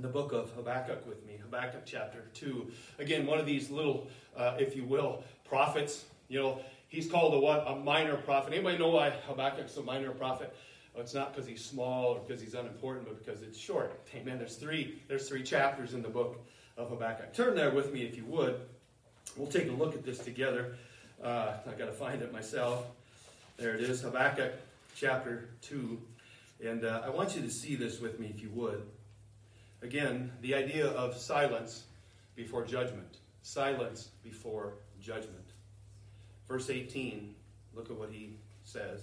the 0.00 0.08
book 0.08 0.32
of 0.32 0.50
Habakkuk 0.52 1.06
with 1.06 1.24
me, 1.26 1.38
Habakkuk 1.42 1.82
chapter 1.84 2.24
2. 2.34 2.70
Again, 2.98 3.26
one 3.26 3.38
of 3.38 3.44
these 3.44 3.70
little, 3.70 4.08
uh, 4.36 4.56
if 4.58 4.74
you 4.74 4.84
will, 4.84 5.22
prophets. 5.44 6.06
You 6.28 6.40
know, 6.40 6.60
he's 6.88 7.10
called 7.10 7.34
a 7.34 7.38
what? 7.38 7.64
A 7.68 7.76
minor 7.76 8.16
prophet. 8.16 8.54
Anybody 8.54 8.78
know 8.78 8.88
why 8.88 9.10
Habakkuk's 9.10 9.76
a 9.76 9.82
minor 9.82 10.12
prophet? 10.12 10.54
It's 10.96 11.14
not 11.14 11.32
because 11.32 11.46
he's 11.46 11.64
small 11.64 12.12
or 12.12 12.20
because 12.20 12.40
he's 12.40 12.54
unimportant, 12.54 13.06
but 13.06 13.24
because 13.24 13.42
it's 13.42 13.58
short. 13.58 14.00
Amen. 14.14 14.38
There's 14.38 14.56
three, 14.56 15.02
there's 15.08 15.28
three 15.28 15.42
chapters 15.42 15.94
in 15.94 16.02
the 16.02 16.08
book 16.08 16.42
of 16.76 16.88
Habakkuk. 16.88 17.34
Turn 17.34 17.54
there 17.54 17.70
with 17.70 17.92
me 17.92 18.02
if 18.02 18.16
you 18.16 18.24
would. 18.26 18.60
We'll 19.36 19.48
take 19.48 19.68
a 19.68 19.72
look 19.72 19.94
at 19.94 20.04
this 20.04 20.18
together. 20.18 20.76
Uh, 21.22 21.54
I 21.66 21.72
got 21.72 21.86
to 21.86 21.92
find 21.92 22.22
it 22.22 22.32
myself. 22.32 22.86
There 23.56 23.74
it 23.74 23.80
is, 23.80 24.00
Habakkuk 24.00 24.52
chapter 24.96 25.48
2. 25.62 26.00
And 26.64 26.84
uh, 26.84 27.02
I 27.04 27.10
want 27.10 27.34
you 27.36 27.42
to 27.42 27.50
see 27.50 27.74
this 27.74 28.00
with 28.00 28.20
me 28.20 28.32
if 28.34 28.42
you 28.42 28.50
would. 28.50 28.82
Again, 29.82 30.30
the 30.40 30.54
idea 30.54 30.86
of 30.86 31.16
silence 31.16 31.84
before 32.36 32.64
judgment. 32.64 33.18
Silence 33.42 34.08
before 34.22 34.74
judgment. 35.00 35.52
Verse 36.46 36.70
18, 36.70 37.34
look 37.74 37.90
at 37.90 37.96
what 37.96 38.10
he 38.10 38.36
says. 38.64 39.00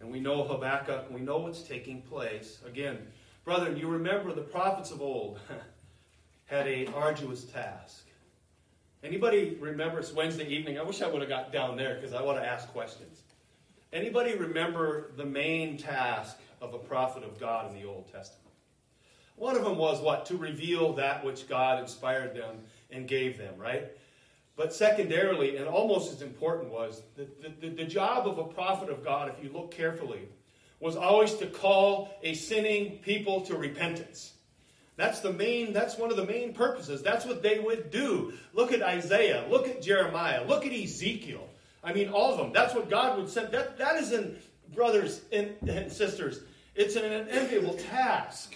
And 0.00 0.10
we 0.10 0.20
know 0.20 0.44
Habakkuk, 0.44 1.10
we 1.10 1.20
know 1.20 1.38
what's 1.38 1.62
taking 1.62 2.02
place. 2.02 2.58
Again, 2.66 2.98
brethren, 3.44 3.76
you 3.76 3.88
remember 3.88 4.32
the 4.32 4.42
prophets 4.42 4.90
of 4.90 5.00
old 5.00 5.40
had 6.46 6.66
a 6.66 6.86
arduous 6.88 7.44
task. 7.44 8.04
Anybody 9.02 9.56
remember 9.58 9.98
it's 10.00 10.12
Wednesday 10.12 10.46
evening? 10.48 10.78
I 10.78 10.82
wish 10.82 11.02
I 11.02 11.08
would 11.08 11.22
have 11.22 11.30
got 11.30 11.52
down 11.52 11.76
there 11.76 11.94
because 11.94 12.12
I 12.12 12.22
want 12.22 12.38
to 12.38 12.46
ask 12.46 12.68
questions. 12.68 13.22
Anybody 13.92 14.36
remember 14.36 15.12
the 15.16 15.24
main 15.24 15.76
task 15.76 16.36
of 16.60 16.74
a 16.74 16.78
prophet 16.78 17.24
of 17.24 17.40
God 17.40 17.70
in 17.70 17.80
the 17.80 17.88
Old 17.88 18.12
Testament? 18.12 18.51
One 19.42 19.56
of 19.56 19.64
them 19.64 19.76
was 19.76 20.00
what? 20.00 20.24
To 20.26 20.36
reveal 20.36 20.92
that 20.92 21.24
which 21.24 21.48
God 21.48 21.80
inspired 21.80 22.32
them 22.32 22.58
and 22.92 23.08
gave 23.08 23.38
them, 23.38 23.54
right? 23.58 23.88
But 24.54 24.72
secondarily, 24.72 25.56
and 25.56 25.66
almost 25.66 26.12
as 26.12 26.22
important, 26.22 26.70
was 26.70 27.02
the, 27.16 27.26
the, 27.60 27.70
the, 27.70 27.84
job 27.84 28.28
of 28.28 28.38
a 28.38 28.44
prophet 28.44 28.88
of 28.88 29.02
God, 29.02 29.34
if 29.36 29.42
you 29.42 29.50
look 29.50 29.72
carefully, 29.72 30.28
was 30.78 30.94
always 30.94 31.34
to 31.34 31.48
call 31.48 32.14
a 32.22 32.34
sinning 32.34 32.98
people 32.98 33.40
to 33.40 33.56
repentance. 33.56 34.34
That's 34.96 35.18
the 35.18 35.32
main, 35.32 35.72
that's 35.72 35.98
one 35.98 36.12
of 36.12 36.16
the 36.16 36.24
main 36.24 36.54
purposes. 36.54 37.02
That's 37.02 37.26
what 37.26 37.42
they 37.42 37.58
would 37.58 37.90
do. 37.90 38.34
Look 38.52 38.72
at 38.72 38.80
Isaiah, 38.80 39.44
look 39.50 39.66
at 39.66 39.82
Jeremiah, 39.82 40.44
look 40.46 40.64
at 40.64 40.72
Ezekiel. 40.72 41.48
I 41.82 41.92
mean, 41.92 42.10
all 42.10 42.30
of 42.30 42.38
them. 42.38 42.52
That's 42.52 42.76
what 42.76 42.88
God 42.88 43.18
would 43.18 43.28
send. 43.28 43.50
That, 43.50 43.76
that 43.78 43.96
is 43.96 44.12
in, 44.12 44.36
brothers 44.72 45.22
and, 45.32 45.56
and 45.68 45.90
sisters, 45.90 46.44
it's 46.76 46.94
an 46.94 47.28
enviable 47.28 47.74
task. 47.74 48.54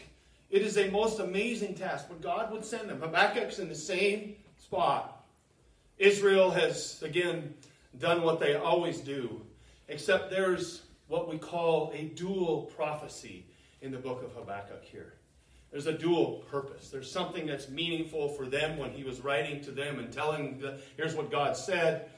It 0.51 0.63
is 0.63 0.79
a 0.79 0.91
most 0.91 1.19
amazing 1.19 1.75
task, 1.75 2.07
but 2.09 2.23
God 2.23 2.53
would 2.53 2.65
send 2.65 2.89
them. 2.89 3.01
Habakkuk's 3.01 3.59
in 3.59 3.69
the 3.69 3.75
same 3.75 4.37
spot. 4.59 5.25
Israel 5.99 6.51
has, 6.51 7.03
again, 7.03 7.55
done 7.99 8.23
what 8.23 8.39
they 8.39 8.55
always 8.55 9.01
do, 9.01 9.41
except 9.89 10.31
there's 10.31 10.83
what 11.09 11.29
we 11.29 11.39
call 11.39 11.93
a 11.95 12.05
dual 12.05 12.71
prophecy 12.77 13.47
in 13.81 13.91
the 13.91 13.99
book 13.99 14.23
of 14.23 14.33
Habakkuk 14.33 14.85
here. 14.85 15.15
There's 15.71 15.87
a 15.87 15.93
dual 15.93 16.45
purpose. 16.51 16.91
There's 16.91 17.11
something 17.11 17.47
that's 17.47 17.69
meaningful 17.69 18.29
for 18.31 18.47
them 18.47 18.79
when 18.79 18.91
he 18.91 19.05
was 19.05 19.21
writing 19.21 19.61
to 19.63 19.71
them 19.71 19.99
and 19.99 20.13
telling 20.13 20.59
them, 20.59 20.79
here's 20.97 21.15
what 21.15 21.31
God 21.31 21.57
said, 21.57 22.09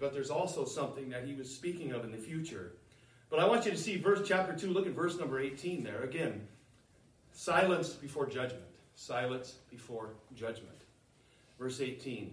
but 0.00 0.12
there's 0.12 0.30
also 0.30 0.64
something 0.64 1.10
that 1.10 1.24
he 1.24 1.34
was 1.34 1.54
speaking 1.54 1.92
of 1.92 2.04
in 2.04 2.10
the 2.10 2.18
future. 2.18 2.72
But 3.30 3.40
I 3.40 3.46
want 3.46 3.64
you 3.64 3.70
to 3.70 3.76
see 3.76 3.96
verse 3.96 4.26
chapter 4.26 4.54
2, 4.54 4.72
look 4.72 4.86
at 4.86 4.92
verse 4.92 5.18
number 5.18 5.40
18 5.40 5.84
there. 5.84 6.02
Again, 6.02 6.46
silence 7.34 7.90
before 7.90 8.26
judgment. 8.26 8.64
silence 8.94 9.56
before 9.70 10.10
judgment. 10.34 10.78
Verse 11.58 11.80
18 11.80 12.32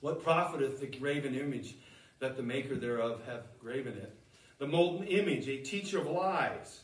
What 0.00 0.22
profiteth 0.22 0.80
the 0.80 0.86
graven 0.86 1.34
image 1.34 1.74
that 2.20 2.36
the 2.36 2.42
maker 2.42 2.76
thereof 2.76 3.22
hath 3.26 3.58
graven 3.58 3.94
it? 3.94 4.14
The 4.58 4.66
molten 4.66 5.06
image, 5.06 5.48
a 5.48 5.56
teacher 5.56 5.98
of 5.98 6.06
lies, 6.06 6.80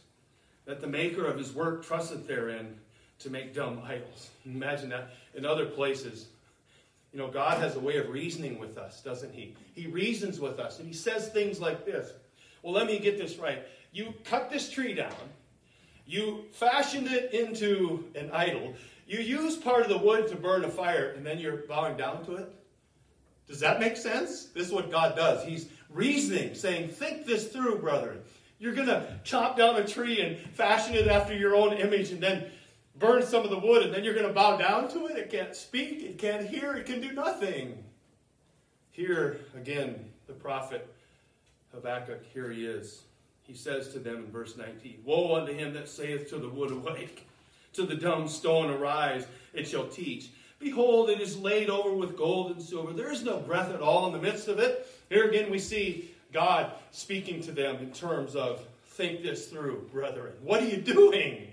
that 0.65 0.81
the 0.81 0.87
maker 0.87 1.27
of 1.27 1.39
his 1.39 1.53
work 1.53 1.85
trusteth 1.85 2.27
therein 2.27 2.75
to 3.21 3.31
make 3.31 3.55
dumb 3.55 3.83
idols. 3.87 4.31
Imagine 4.45 4.89
that 4.91 5.11
in 5.35 5.45
other 5.45 5.67
places. 5.67 6.27
You 7.13 7.19
know, 7.19 7.29
God 7.29 7.61
has 7.61 7.77
a 7.77 7.81
way 7.81 7.97
of 7.97 8.09
reasoning 8.09 8.59
with 8.59 8.77
us, 8.77 9.01
doesn't 9.01 9.33
He? 9.33 9.55
He 9.75 9.87
reasons 9.87 10.39
with 10.39 10.59
us, 10.59 10.79
and 10.79 10.89
He 10.89 10.95
says 10.95 11.29
things 11.29 11.61
like 11.61 11.87
this 11.87 12.13
Well, 12.63 12.75
let 12.75 12.87
me 12.87 12.99
get 12.99 13.17
this 13.17 13.37
right. 13.37 13.63
You 13.93 14.13
cut 14.25 14.51
this 14.51 14.69
tree 14.69 14.93
down, 14.93 15.15
you 16.07 16.45
fashioned 16.53 17.09
it 17.09 17.33
into 17.33 18.05
an 18.15 18.31
idol, 18.33 18.75
you 19.07 19.19
use 19.19 19.57
part 19.57 19.83
of 19.83 19.89
the 19.89 19.99
wood 19.99 20.29
to 20.29 20.37
burn 20.37 20.65
a 20.65 20.71
fire, 20.71 21.11
and 21.11 21.25
then 21.25 21.39
you're 21.39 21.59
bowing 21.69 21.97
down 21.97 22.25
to 22.27 22.37
it? 22.37 22.53
Does 23.47 23.61
that 23.61 23.79
make 23.79 23.97
sense? 23.97 24.47
This 24.47 24.67
is 24.67 24.73
what 24.73 24.91
God 24.91 25.15
does. 25.17 25.45
He's 25.45 25.69
reasoning, 25.91 26.55
saying, 26.55 26.89
Think 26.89 27.27
this 27.27 27.49
through, 27.49 27.79
brethren. 27.79 28.21
You're 28.59 28.75
going 28.75 28.89
to 28.89 29.21
chop 29.23 29.57
down 29.57 29.77
a 29.77 29.87
tree 29.87 30.21
and 30.21 30.39
fashion 30.55 30.95
it 30.95 31.07
after 31.09 31.37
your 31.37 31.55
own 31.55 31.75
image, 31.75 32.11
and 32.11 32.21
then 32.21 32.47
burn 32.99 33.23
some 33.23 33.45
of 33.45 33.51
the 33.51 33.59
wood, 33.59 33.85
and 33.85 33.95
then 33.95 34.03
you're 34.03 34.15
going 34.15 34.27
to 34.27 34.33
bow 34.33 34.57
down 34.57 34.89
to 34.91 35.07
it. 35.07 35.17
It 35.17 35.31
can't 35.31 35.55
speak, 35.55 36.03
it 36.03 36.19
can't 36.19 36.47
hear, 36.47 36.75
it 36.75 36.87
can 36.87 37.01
do 37.01 37.13
nothing. 37.13 37.85
Here 38.91 39.41
again, 39.55 40.07
the 40.27 40.33
prophet 40.33 40.89
Habakkuk, 41.73 42.25
here 42.33 42.51
he 42.51 42.65
is. 42.65 43.03
He 43.47 43.55
says 43.55 43.89
to 43.91 43.99
them 43.99 44.17
in 44.17 44.31
verse 44.31 44.57
19 44.57 45.03
Woe 45.05 45.37
unto 45.37 45.53
him 45.53 45.73
that 45.75 45.89
saith 45.89 46.29
to 46.31 46.39
the 46.39 46.49
wood, 46.49 46.73
Awake, 46.73 47.27
to 47.75 47.85
the 47.85 47.95
dumb 47.95 48.29
stone, 48.29 48.71
Arise, 48.71 49.27
it 49.55 49.69
shall 49.69 49.87
teach. 49.87 50.31
Behold, 50.59 51.11
it 51.11 51.21
is 51.21 51.39
laid 51.39 51.69
over 51.69 51.93
with 51.93 52.17
gold 52.17 52.51
and 52.51 52.63
silver. 52.63 52.93
There 52.93 53.13
is 53.13 53.23
no 53.23 53.39
breath 53.39 53.71
at 53.73 53.81
all 53.81 54.07
in 54.07 54.13
the 54.13 54.19
midst 54.19 54.49
of 54.49 54.59
it. 54.59 54.87
Here 55.11 55.29
again, 55.29 55.51
we 55.51 55.59
see 55.59 56.11
God 56.33 56.73
speaking 56.91 57.43
to 57.43 57.53
them 57.53 57.77
in 57.77 57.93
terms 57.93 58.35
of 58.35 58.65
think 58.87 59.23
this 59.23 59.47
through, 59.49 59.89
brethren. 59.93 60.33
What 60.43 60.63
are 60.63 60.67
you 60.67 60.79
doing? 60.79 61.49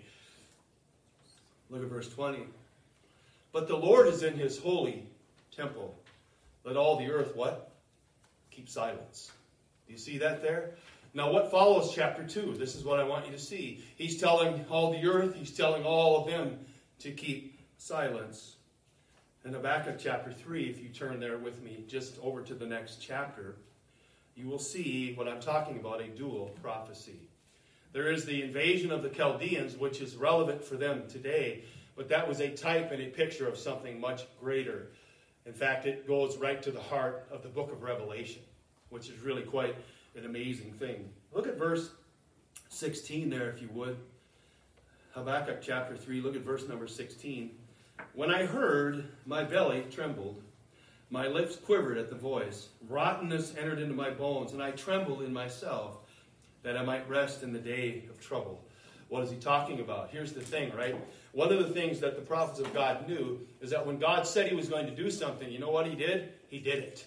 Look 1.70 1.84
at 1.84 1.90
verse 1.90 2.08
20. 2.10 2.40
But 3.52 3.68
the 3.68 3.76
Lord 3.76 4.08
is 4.08 4.24
in 4.24 4.36
his 4.36 4.58
holy 4.58 5.04
temple. 5.56 5.94
Let 6.64 6.78
all 6.78 6.98
the 6.98 7.12
earth 7.12 7.36
what? 7.36 7.72
Keep 8.52 8.70
silence. 8.70 9.32
Do 9.86 9.94
you 9.94 10.00
see 10.00 10.18
that 10.20 10.42
there? 10.42 10.72
Now, 11.16 11.32
what 11.32 11.52
follows 11.52 11.94
chapter 11.94 12.24
2? 12.24 12.56
This 12.58 12.76
is 12.76 12.84
what 12.84 13.00
I 13.00 13.04
want 13.04 13.28
you 13.28 13.32
to 13.34 13.40
see. 13.40 13.84
He's 13.96 14.20
telling 14.20 14.66
all 14.68 14.92
the 14.92 15.08
earth, 15.08 15.36
he's 15.36 15.56
telling 15.56 15.84
all 15.84 16.20
of 16.20 16.28
them 16.28 16.58
to 17.00 17.12
keep 17.12 17.60
silence. 17.78 18.56
In 19.46 19.54
Habakkuk 19.54 20.00
chapter 20.00 20.34
3, 20.34 20.70
if 20.70 20.82
you 20.82 20.90
turn 20.90 21.20
there 21.20 21.38
with 21.38 21.62
me 21.62 21.84
just 21.88 22.18
over 22.24 22.42
to 22.42 22.56
the 22.56 22.66
next 22.66 22.98
chapter, 23.00 23.58
you 24.36 24.48
will 24.48 24.58
see 24.58 25.14
what 25.14 25.28
I'm 25.28 25.40
talking 25.40 25.78
about 25.78 26.02
a 26.02 26.08
dual 26.08 26.56
prophecy. 26.64 27.30
There 27.92 28.12
is 28.12 28.26
the 28.26 28.42
invasion 28.42 28.92
of 28.92 29.04
the 29.04 29.10
Chaldeans, 29.10 29.78
which 29.78 30.02
is 30.02 30.16
relevant 30.16 30.64
for 30.64 30.78
them 30.78 31.04
today, 31.08 31.64
but 31.96 32.10
that 32.10 32.28
was 32.28 32.40
a 32.40 32.50
type 32.50 32.92
and 32.92 33.00
a 33.00 33.08
picture 33.08 33.48
of 33.48 33.60
something 33.60 34.00
much 34.00 34.24
greater. 34.42 34.88
In 35.46 35.54
fact, 35.54 35.86
it 35.86 36.08
goes 36.08 36.38
right 36.38 36.64
to 36.64 36.72
the 36.72 36.82
heart 36.82 37.28
of 37.32 37.44
the 37.44 37.50
book 37.50 37.72
of 37.72 37.84
Revelation, 37.84 38.42
which 38.90 39.10
is 39.10 39.20
really 39.20 39.44
quite 39.44 39.76
an 40.16 40.26
amazing 40.26 40.74
thing. 40.74 41.10
Look 41.34 41.48
at 41.48 41.58
verse 41.58 41.90
16 42.70 43.30
there, 43.30 43.50
if 43.50 43.62
you 43.62 43.70
would. 43.74 43.98
Habakkuk 45.14 45.62
chapter 45.62 45.96
3, 45.96 46.22
look 46.22 46.36
at 46.36 46.42
verse 46.42 46.68
number 46.68 46.88
16. 46.88 47.52
When 48.14 48.32
I 48.32 48.46
heard, 48.46 49.06
my 49.26 49.44
belly 49.44 49.86
trembled, 49.92 50.42
my 51.10 51.28
lips 51.28 51.56
quivered 51.56 51.98
at 51.98 52.10
the 52.10 52.16
voice. 52.16 52.70
Rottenness 52.90 53.56
entered 53.58 53.80
into 53.80 53.94
my 53.94 54.10
bones, 54.10 54.54
and 54.54 54.64
I 54.64 54.72
trembled 54.72 55.22
in 55.22 55.32
myself 55.32 55.98
that 56.64 56.78
I 56.78 56.84
might 56.84 57.08
rest 57.08 57.44
in 57.44 57.54
the 57.54 57.60
day 57.60 58.04
of 58.10 58.20
trouble. 58.20 58.64
What 59.10 59.24
is 59.24 59.30
he 59.30 59.38
talking 59.38 59.80
about? 59.80 60.10
Here's 60.10 60.34
the 60.34 60.42
thing, 60.42 60.74
right? 60.76 60.96
One 61.34 61.52
of 61.52 61.60
the 61.60 61.74
things 61.74 62.00
that 62.00 62.16
the 62.16 62.22
prophets 62.22 62.60
of 62.60 62.74
God 62.74 63.08
knew 63.08 63.40
is 63.62 63.70
that 63.70 63.86
when 63.86 64.00
God 64.00 64.26
said 64.26 64.48
he 64.48 64.56
was 64.56 64.70
going 64.70 64.88
to 64.88 64.96
do 64.96 65.12
something, 65.12 65.52
you 65.52 65.60
know 65.60 65.70
what 65.70 65.86
he 65.86 65.94
did? 65.94 66.34
He 66.48 66.58
did 66.58 66.80
it. 66.80 67.06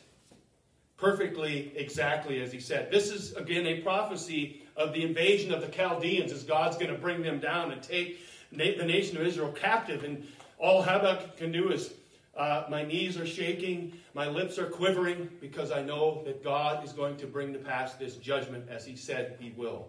Perfectly, 0.98 1.72
exactly 1.76 2.40
as 2.40 2.50
he 2.50 2.60
said. 2.60 2.90
This 2.90 3.10
is, 3.10 3.34
again, 3.34 3.66
a 3.66 3.80
prophecy 3.80 4.62
of 4.76 4.92
the 4.92 5.02
invasion 5.02 5.52
of 5.52 5.60
the 5.60 5.68
Chaldeans 5.68 6.32
as 6.32 6.42
God's 6.42 6.76
going 6.76 6.90
to 6.92 6.98
bring 6.98 7.22
them 7.22 7.38
down 7.38 7.72
and 7.72 7.82
take 7.82 8.20
the 8.50 8.56
nation 8.56 9.16
of 9.16 9.26
Israel 9.26 9.52
captive. 9.52 10.04
And 10.04 10.26
all 10.58 10.82
Habakkuk 10.82 11.36
can 11.36 11.52
do 11.52 11.70
is 11.70 11.92
uh, 12.36 12.64
my 12.70 12.82
knees 12.82 13.18
are 13.18 13.26
shaking, 13.26 13.92
my 14.14 14.26
lips 14.26 14.58
are 14.58 14.66
quivering, 14.66 15.28
because 15.40 15.70
I 15.70 15.82
know 15.82 16.22
that 16.24 16.42
God 16.42 16.84
is 16.84 16.92
going 16.92 17.16
to 17.18 17.26
bring 17.26 17.52
to 17.52 17.58
pass 17.58 17.94
this 17.94 18.16
judgment 18.16 18.68
as 18.70 18.84
He 18.84 18.96
said 18.96 19.36
He 19.40 19.52
will. 19.56 19.88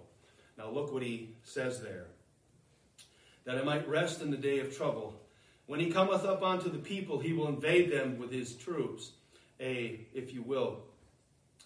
Now, 0.57 0.69
look 0.69 0.91
what 0.91 1.03
He 1.03 1.35
says 1.43 1.81
there 1.81 2.07
that 3.45 3.57
I 3.57 3.63
might 3.63 3.87
rest 3.87 4.21
in 4.21 4.29
the 4.29 4.37
day 4.37 4.59
of 4.59 4.75
trouble. 4.75 5.13
When 5.67 5.79
He 5.79 5.89
cometh 5.89 6.25
up 6.25 6.43
unto 6.43 6.69
the 6.69 6.77
people, 6.77 7.17
He 7.17 7.31
will 7.31 7.47
invade 7.47 7.89
them 7.89 8.17
with 8.17 8.29
His 8.29 8.55
troops. 8.55 9.11
A, 9.59 10.01
if 10.13 10.33
you 10.33 10.41
will, 10.43 10.81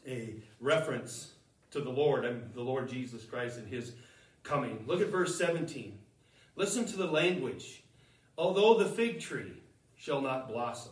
a 0.08 0.36
reference 0.60 1.31
to 1.72 1.81
the 1.81 1.89
Lord 1.89 2.25
and 2.25 2.53
the 2.53 2.62
Lord 2.62 2.89
Jesus 2.89 3.24
Christ 3.24 3.58
and 3.58 3.67
His 3.67 3.93
coming. 4.43 4.84
Look 4.88 5.01
at 5.01 5.08
verse 5.08 5.38
17. 5.38 5.98
Listen 6.55 6.86
to 6.86 6.98
the 6.98 7.08
language. 7.08 7.84
Although 8.38 8.79
the 8.79 8.89
fig 8.89 9.20
tree, 9.20 9.53
shall 9.96 10.22
not 10.22 10.48
blossom, 10.48 10.91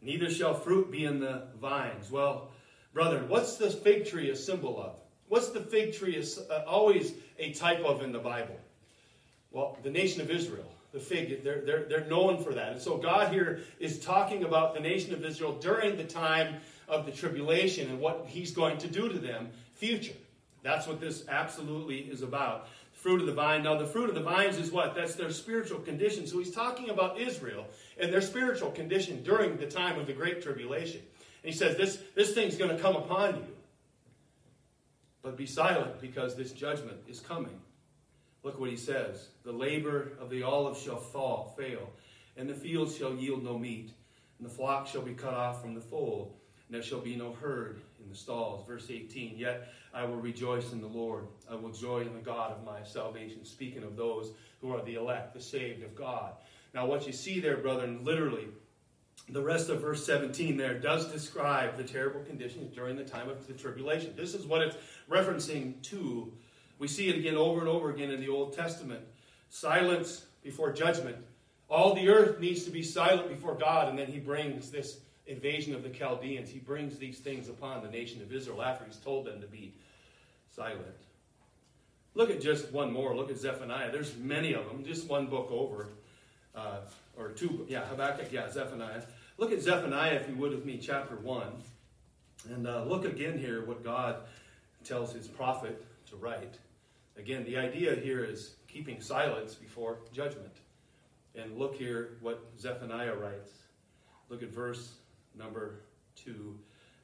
neither 0.00 0.30
shall 0.30 0.54
fruit 0.54 0.92
be 0.92 1.04
in 1.04 1.18
the 1.18 1.48
vines. 1.60 2.10
Well, 2.10 2.50
brethren, 2.92 3.28
what's 3.28 3.56
the 3.56 3.68
fig 3.68 4.06
tree 4.06 4.30
a 4.30 4.36
symbol 4.36 4.80
of? 4.80 4.94
What's 5.28 5.48
the 5.50 5.60
fig 5.60 5.94
tree 5.94 6.14
is 6.14 6.40
always 6.66 7.14
a 7.38 7.52
type 7.52 7.80
of 7.80 8.02
in 8.02 8.12
the 8.12 8.18
Bible? 8.18 8.56
Well, 9.50 9.76
the 9.82 9.90
nation 9.90 10.20
of 10.20 10.30
Israel, 10.30 10.70
the 10.92 11.00
fig, 11.00 11.42
they're, 11.42 11.62
they're, 11.62 11.84
they're 11.88 12.04
known 12.04 12.42
for 12.42 12.54
that. 12.54 12.72
And 12.72 12.80
so 12.80 12.96
God 12.96 13.32
here 13.32 13.60
is 13.80 13.98
talking 13.98 14.44
about 14.44 14.74
the 14.74 14.80
nation 14.80 15.12
of 15.12 15.24
Israel 15.24 15.54
during 15.54 15.96
the 15.96 16.04
time 16.04 16.56
of 16.92 17.06
the 17.06 17.12
tribulation 17.12 17.88
and 17.88 17.98
what 17.98 18.26
he's 18.28 18.52
going 18.52 18.78
to 18.78 18.88
do 18.88 19.08
to 19.08 19.18
them 19.18 19.48
future. 19.74 20.14
That's 20.62 20.86
what 20.86 21.00
this 21.00 21.24
absolutely 21.28 21.98
is 21.98 22.22
about 22.22 22.68
fruit 23.02 23.20
of 23.20 23.26
the 23.26 23.32
vine. 23.32 23.64
Now, 23.64 23.76
the 23.76 23.86
fruit 23.86 24.08
of 24.08 24.14
the 24.14 24.22
vines 24.22 24.58
is 24.58 24.70
what? 24.70 24.94
That's 24.94 25.16
their 25.16 25.30
spiritual 25.30 25.80
condition. 25.80 26.26
So 26.28 26.38
he's 26.38 26.52
talking 26.52 26.88
about 26.88 27.18
Israel 27.18 27.66
and 27.98 28.12
their 28.12 28.20
spiritual 28.20 28.70
condition 28.70 29.24
during 29.24 29.56
the 29.56 29.66
time 29.66 29.98
of 29.98 30.06
the 30.06 30.12
Great 30.12 30.40
Tribulation. 30.40 31.00
And 31.42 31.52
he 31.52 31.58
says, 31.58 31.76
This, 31.76 32.00
this 32.14 32.32
thing's 32.32 32.56
going 32.56 32.74
to 32.74 32.80
come 32.80 32.94
upon 32.94 33.36
you. 33.36 33.46
But 35.22 35.36
be 35.36 35.46
silent 35.46 36.00
because 36.00 36.36
this 36.36 36.52
judgment 36.52 36.98
is 37.08 37.18
coming. 37.18 37.60
Look 38.44 38.58
what 38.60 38.70
he 38.70 38.76
says 38.76 39.28
The 39.44 39.52
labor 39.52 40.12
of 40.20 40.30
the 40.30 40.44
olive 40.44 40.78
shall 40.78 41.00
fall, 41.00 41.54
fail, 41.58 41.90
and 42.36 42.48
the 42.48 42.54
fields 42.54 42.96
shall 42.96 43.14
yield 43.14 43.42
no 43.42 43.58
meat, 43.58 43.92
and 44.38 44.48
the 44.48 44.52
flock 44.52 44.86
shall 44.86 45.02
be 45.02 45.14
cut 45.14 45.34
off 45.34 45.60
from 45.60 45.74
the 45.74 45.80
fold, 45.80 46.34
and 46.72 46.80
there 46.80 46.88
shall 46.88 47.00
be 47.00 47.14
no 47.14 47.34
herd 47.34 47.82
in 48.02 48.08
the 48.08 48.16
stalls. 48.16 48.66
Verse 48.66 48.86
18 48.88 49.36
Yet 49.36 49.68
I 49.92 50.04
will 50.04 50.16
rejoice 50.16 50.72
in 50.72 50.80
the 50.80 50.86
Lord. 50.86 51.26
I 51.50 51.54
will 51.54 51.70
joy 51.70 52.00
in 52.00 52.14
the 52.14 52.20
God 52.20 52.50
of 52.50 52.64
my 52.64 52.82
salvation. 52.82 53.44
Speaking 53.44 53.82
of 53.82 53.94
those 53.94 54.32
who 54.62 54.74
are 54.74 54.82
the 54.82 54.94
elect, 54.94 55.34
the 55.34 55.40
saved 55.40 55.82
of 55.84 55.94
God. 55.94 56.32
Now, 56.72 56.86
what 56.86 57.06
you 57.06 57.12
see 57.12 57.40
there, 57.40 57.58
brethren, 57.58 58.00
literally, 58.04 58.48
the 59.28 59.42
rest 59.42 59.68
of 59.68 59.82
verse 59.82 60.06
17 60.06 60.56
there 60.56 60.78
does 60.78 61.12
describe 61.12 61.76
the 61.76 61.84
terrible 61.84 62.20
conditions 62.20 62.74
during 62.74 62.96
the 62.96 63.04
time 63.04 63.28
of 63.28 63.46
the 63.46 63.52
tribulation. 63.52 64.14
This 64.16 64.32
is 64.32 64.46
what 64.46 64.62
it's 64.62 64.76
referencing 65.10 65.82
to. 65.82 66.32
We 66.78 66.88
see 66.88 67.10
it 67.10 67.16
again 67.16 67.36
over 67.36 67.60
and 67.60 67.68
over 67.68 67.90
again 67.90 68.10
in 68.10 68.20
the 68.20 68.30
Old 68.30 68.56
Testament. 68.56 69.02
Silence 69.50 70.24
before 70.42 70.72
judgment. 70.72 71.18
All 71.68 71.94
the 71.94 72.08
earth 72.08 72.40
needs 72.40 72.64
to 72.64 72.70
be 72.70 72.82
silent 72.82 73.28
before 73.28 73.56
God, 73.56 73.90
and 73.90 73.98
then 73.98 74.06
he 74.06 74.18
brings 74.18 74.70
this 74.70 75.00
invasion 75.26 75.74
of 75.74 75.82
the 75.82 75.88
Chaldeans. 75.88 76.50
He 76.50 76.58
brings 76.58 76.98
these 76.98 77.18
things 77.18 77.48
upon 77.48 77.82
the 77.82 77.90
nation 77.90 78.22
of 78.22 78.32
Israel 78.32 78.62
after 78.62 78.84
he's 78.84 78.96
told 78.96 79.26
them 79.26 79.40
to 79.40 79.46
be 79.46 79.72
silent. 80.50 80.86
Look 82.14 82.30
at 82.30 82.40
just 82.40 82.70
one 82.72 82.92
more. 82.92 83.16
Look 83.16 83.30
at 83.30 83.38
Zephaniah. 83.38 83.90
There's 83.90 84.16
many 84.16 84.52
of 84.52 84.66
them, 84.66 84.84
just 84.84 85.08
one 85.08 85.26
book 85.26 85.50
over. 85.50 85.88
Uh, 86.54 86.80
or 87.16 87.30
two, 87.30 87.64
yeah, 87.68 87.84
Habakkuk, 87.86 88.30
yeah, 88.30 88.50
Zephaniah. 88.50 89.02
Look 89.38 89.52
at 89.52 89.62
Zephaniah, 89.62 90.14
if 90.14 90.28
you 90.28 90.36
would, 90.36 90.52
with 90.52 90.66
me, 90.66 90.78
chapter 90.78 91.16
1. 91.16 91.46
And 92.50 92.66
uh, 92.66 92.84
look 92.84 93.04
again 93.04 93.38
here 93.38 93.64
what 93.64 93.82
God 93.82 94.16
tells 94.84 95.12
his 95.12 95.28
prophet 95.28 95.82
to 96.10 96.16
write. 96.16 96.58
Again, 97.16 97.44
the 97.44 97.56
idea 97.56 97.94
here 97.94 98.24
is 98.24 98.56
keeping 98.68 99.00
silence 99.00 99.54
before 99.54 99.98
judgment. 100.12 100.52
And 101.34 101.58
look 101.58 101.74
here 101.74 102.18
what 102.20 102.42
Zephaniah 102.58 103.14
writes. 103.14 103.52
Look 104.28 104.42
at 104.42 104.50
verse 104.50 104.92
number 105.38 105.80
2. 106.24 106.58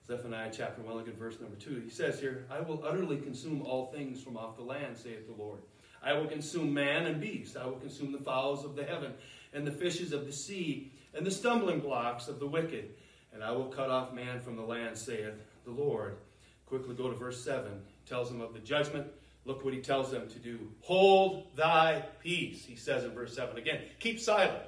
Zephaniah 0.06 0.50
chapter 0.52 0.80
1, 0.80 0.94
look 0.94 1.08
at 1.08 1.18
verse 1.18 1.38
number 1.40 1.56
2. 1.56 1.82
He 1.85 1.90
says 1.90 2.18
here, 2.18 2.47
I 2.50 2.61
will 2.61 2.82
utterly 2.85 3.18
consume 3.18 3.62
all 3.62 3.92
things 3.92 4.23
from 4.23 4.37
off 4.37 4.56
the 4.56 4.62
land, 4.62 4.97
saith 4.97 5.26
the 5.26 5.42
Lord. 5.42 5.61
I 6.02 6.14
will 6.14 6.26
consume 6.26 6.73
man 6.73 7.06
and 7.06 7.20
beast. 7.20 7.56
I 7.56 7.66
will 7.66 7.76
consume 7.76 8.12
the 8.12 8.18
fowls 8.18 8.64
of 8.64 8.75
the 8.75 8.85
heaven 8.85 9.12
and 9.52 9.66
the 9.66 9.73
fishes 9.73 10.12
of 10.12 10.26
the 10.26 10.32
sea, 10.32 10.92
and 11.14 11.26
the 11.26 11.30
stumbling 11.30 11.80
blocks 11.80 12.28
of 12.28 12.38
the 12.38 12.47
wicked. 12.47 12.90
And 13.32 13.42
I 13.42 13.50
will 13.52 13.66
cut 13.66 13.90
off 13.90 14.12
man 14.12 14.40
from 14.40 14.56
the 14.56 14.62
land, 14.62 14.97
saith 14.97 15.35
the 15.64 15.70
Lord. 15.70 16.16
Quickly 16.66 16.94
go 16.94 17.11
to 17.11 17.16
verse 17.16 17.42
7. 17.42 17.70
He 17.70 18.08
tells 18.08 18.30
them 18.30 18.40
of 18.40 18.52
the 18.54 18.61
judgment. 18.61 19.06
Look 19.44 19.64
what 19.64 19.75
he 19.75 19.80
tells 19.80 20.11
them 20.11 20.28
to 20.28 20.38
do. 20.38 20.58
Hold 20.82 21.47
thy 21.56 22.04
peace, 22.23 22.64
he 22.64 22.76
says 22.76 23.04
in 23.04 23.11
verse 23.11 23.35
7. 23.35 23.56
Again, 23.56 23.80
keep 23.99 24.20
silent. 24.20 24.62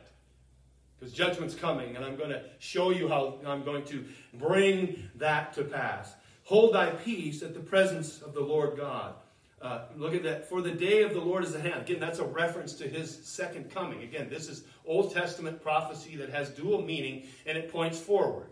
Because 1.00 1.14
judgment's 1.14 1.54
coming, 1.54 1.97
and 1.97 2.04
I'm 2.04 2.16
going 2.16 2.28
to 2.28 2.42
show 2.59 2.90
you 2.90 3.09
how 3.09 3.38
I'm 3.47 3.64
going 3.64 3.85
to 3.87 4.04
bring 4.35 5.09
that 5.14 5.54
to 5.54 5.64
pass. 5.64 6.12
Hold 6.45 6.75
thy 6.75 6.90
peace 6.90 7.42
at 7.42 7.54
the 7.54 7.61
presence 7.61 8.21
of 8.21 8.35
the 8.35 8.40
Lord 8.40 8.76
God. 8.76 9.14
Uh, 9.62 9.83
look 9.97 10.14
at 10.14 10.23
that. 10.25 10.49
For 10.49 10.61
the 10.61 10.71
day 10.71 11.02
of 11.02 11.12
the 11.12 11.21
Lord 11.21 11.45
is 11.45 11.54
at 11.54 11.62
hand. 11.62 11.83
Again, 11.83 12.00
that's 12.00 12.19
a 12.19 12.25
reference 12.25 12.75
to 12.75 12.88
his 12.88 13.26
second 13.26 13.71
coming. 13.71 14.02
Again, 14.02 14.28
this 14.28 14.49
is 14.49 14.64
Old 14.87 15.12
Testament 15.14 15.62
prophecy 15.62 16.16
that 16.16 16.30
has 16.30 16.50
dual 16.50 16.83
meaning 16.83 17.25
and 17.47 17.57
it 17.57 17.71
points 17.71 17.99
forward. 17.99 18.47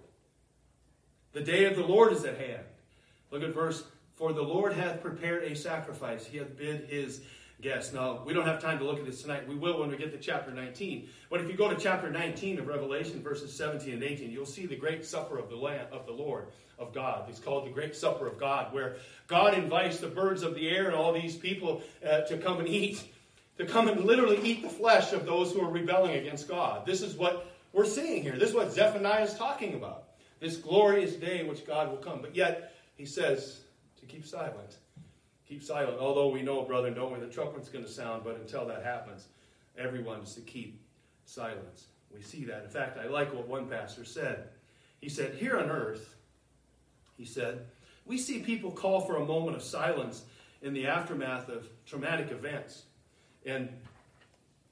The 1.33 1.41
day 1.41 1.65
of 1.65 1.77
the 1.77 1.85
Lord 1.85 2.13
is 2.13 2.25
at 2.25 2.39
hand. 2.39 2.65
Look 3.31 3.43
at 3.43 3.55
verse 3.55 3.85
For 4.15 4.33
the 4.33 4.43
Lord 4.43 4.73
hath 4.73 5.01
prepared 5.01 5.45
a 5.45 5.57
sacrifice. 5.57 6.27
He 6.27 6.39
hath 6.39 6.57
bid 6.57 6.89
his 6.89 7.23
guests. 7.61 7.93
Now, 7.93 8.23
we 8.25 8.33
don't 8.33 8.47
have 8.47 8.61
time 8.61 8.79
to 8.79 8.85
look 8.85 8.99
at 8.99 9.07
this 9.07 9.23
tonight. 9.23 9.49
We 9.49 9.57
will 9.57 9.81
when 9.81 9.91
we 9.91 9.97
get 9.97 10.13
to 10.13 10.19
chapter 10.19 10.51
19. 10.53 11.09
But 11.29 11.41
if 11.41 11.49
you 11.49 11.57
go 11.57 11.69
to 11.69 11.77
chapter 11.77 12.11
19 12.11 12.59
of 12.61 12.67
Revelation, 12.67 13.23
verses 13.23 13.53
17 13.55 13.95
and 13.95 14.03
18, 14.03 14.31
you'll 14.31 14.47
see 14.47 14.67
the 14.67 14.77
great 14.77 15.05
supper 15.05 15.39
of 15.39 15.49
the 15.51 15.57
Lamb 15.57 15.87
of 15.93 16.07
the 16.07 16.13
Lord 16.13 16.47
of 16.79 16.95
God. 16.95 17.29
It's 17.29 17.41
called 17.41 17.67
the 17.67 17.71
Great 17.71 17.97
Supper 17.97 18.27
of 18.27 18.39
God, 18.39 18.73
where 18.73 18.97
God 19.27 19.55
invites 19.55 19.99
the 19.99 20.07
birds 20.07 20.43
of 20.43 20.55
the 20.55 20.69
air 20.69 20.87
and 20.87 20.95
all 20.95 21.13
these 21.13 21.37
people 21.37 21.83
uh, 22.07 22.21
to 22.23 22.39
come 22.39 22.61
and 22.61 22.69
eat, 22.69 23.03
to 23.59 23.67
come 23.67 23.89
and 23.89 24.05
literally 24.05 24.41
eat 24.43 24.63
the 24.63 24.69
flesh 24.69 25.13
of 25.13 25.27
those 25.27 25.53
who 25.53 25.61
are 25.61 25.71
rebelling 25.71 26.17
against 26.17 26.49
God. 26.49 26.87
This 26.87 27.03
is 27.03 27.17
what 27.17 27.53
we're 27.73 27.85
seeing 27.85 28.23
here. 28.23 28.39
This 28.39 28.51
is 28.51 28.55
what 28.55 28.73
Zephaniah 28.73 29.25
is 29.25 29.35
talking 29.35 29.75
about. 29.75 30.05
This 30.41 30.57
glorious 30.57 31.15
day 31.15 31.43
which 31.43 31.67
God 31.67 31.91
will 31.91 31.99
come. 31.99 32.21
But 32.23 32.37
yet, 32.37 32.73
he 32.97 33.05
says 33.05 33.61
to 33.99 34.07
keep 34.07 34.25
silent. 34.25 34.79
Keep 35.49 35.63
silent. 35.63 35.99
Although 35.99 36.29
we 36.29 36.43
know, 36.43 36.63
brother, 36.63 36.91
don't 36.91 37.13
we, 37.13 37.21
the 37.21 37.33
trumpet's 37.33 37.71
going 37.71 37.85
to 37.85 37.91
sound, 37.91 38.23
but 38.23 38.37
until 38.37 38.67
that 38.67 38.85
happens, 38.85 39.29
everyone 39.79 40.21
is 40.21 40.35
to 40.35 40.43
keep 40.43 40.79
silence. 41.25 41.87
We 42.15 42.23
see 42.23 42.45
that. 42.45 42.65
In 42.65 42.71
fact, 42.71 42.99
I 42.99 43.07
like 43.07 43.33
what 43.33 43.49
one 43.49 43.67
pastor 43.67 44.05
said. 44.05 44.49
He 45.01 45.09
said, 45.09 45.35
Here 45.35 45.59
on 45.59 45.71
earth, 45.71 46.17
he 47.17 47.25
said. 47.25 47.67
We 48.05 48.19
see 48.19 48.41
people 48.41 48.71
call 48.71 49.03
for 49.03 49.17
a 49.17 49.25
moment 49.25 49.57
of 49.57 49.63
silence 49.63 50.23
in 50.63 50.75
the 50.75 50.87
aftermath 50.87 51.49
of 51.49 51.69
traumatic 51.87 52.31
events. 52.31 52.85
And 53.45 53.69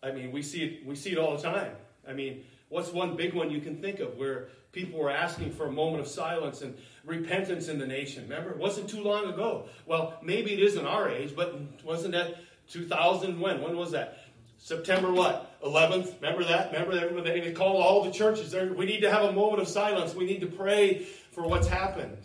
I 0.02 0.10
mean, 0.10 0.32
we 0.32 0.42
see 0.42 0.62
it, 0.62 0.86
we 0.86 0.94
see 0.94 1.12
it 1.12 1.18
all 1.18 1.36
the 1.36 1.42
time. 1.42 1.72
I 2.08 2.12
mean, 2.12 2.44
what's 2.68 2.92
one 2.92 3.16
big 3.16 3.34
one 3.34 3.50
you 3.50 3.60
can 3.60 3.76
think 3.76 4.00
of 4.00 4.16
where 4.16 4.48
people 4.76 5.00
were 5.00 5.10
asking 5.10 5.50
for 5.50 5.66
a 5.66 5.72
moment 5.72 6.00
of 6.00 6.06
silence 6.06 6.60
and 6.60 6.76
repentance 7.04 7.68
in 7.68 7.78
the 7.78 7.86
nation? 7.86 8.24
Remember, 8.24 8.50
it 8.50 8.58
wasn't 8.58 8.88
too 8.90 9.02
long 9.02 9.24
ago. 9.24 9.70
Well, 9.86 10.18
maybe 10.22 10.52
it 10.52 10.60
isn't 10.60 10.86
our 10.86 11.08
age, 11.08 11.34
but 11.34 11.58
wasn't 11.82 12.12
that 12.12 12.36
2000 12.68 13.40
when? 13.40 13.62
When 13.62 13.74
was 13.74 13.92
that? 13.92 14.18
September 14.58 15.10
what? 15.10 15.58
11th? 15.62 16.20
Remember 16.20 16.44
that? 16.44 16.72
Remember 16.72 16.94
that? 16.94 17.24
They 17.24 17.52
called 17.52 17.82
all 17.82 18.04
the 18.04 18.10
churches. 18.10 18.54
We 18.54 18.84
need 18.84 19.00
to 19.00 19.10
have 19.10 19.24
a 19.24 19.32
moment 19.32 19.62
of 19.62 19.68
silence. 19.68 20.14
We 20.14 20.26
need 20.26 20.42
to 20.42 20.46
pray 20.46 21.06
for 21.30 21.46
what's 21.48 21.68
happened. 21.68 22.18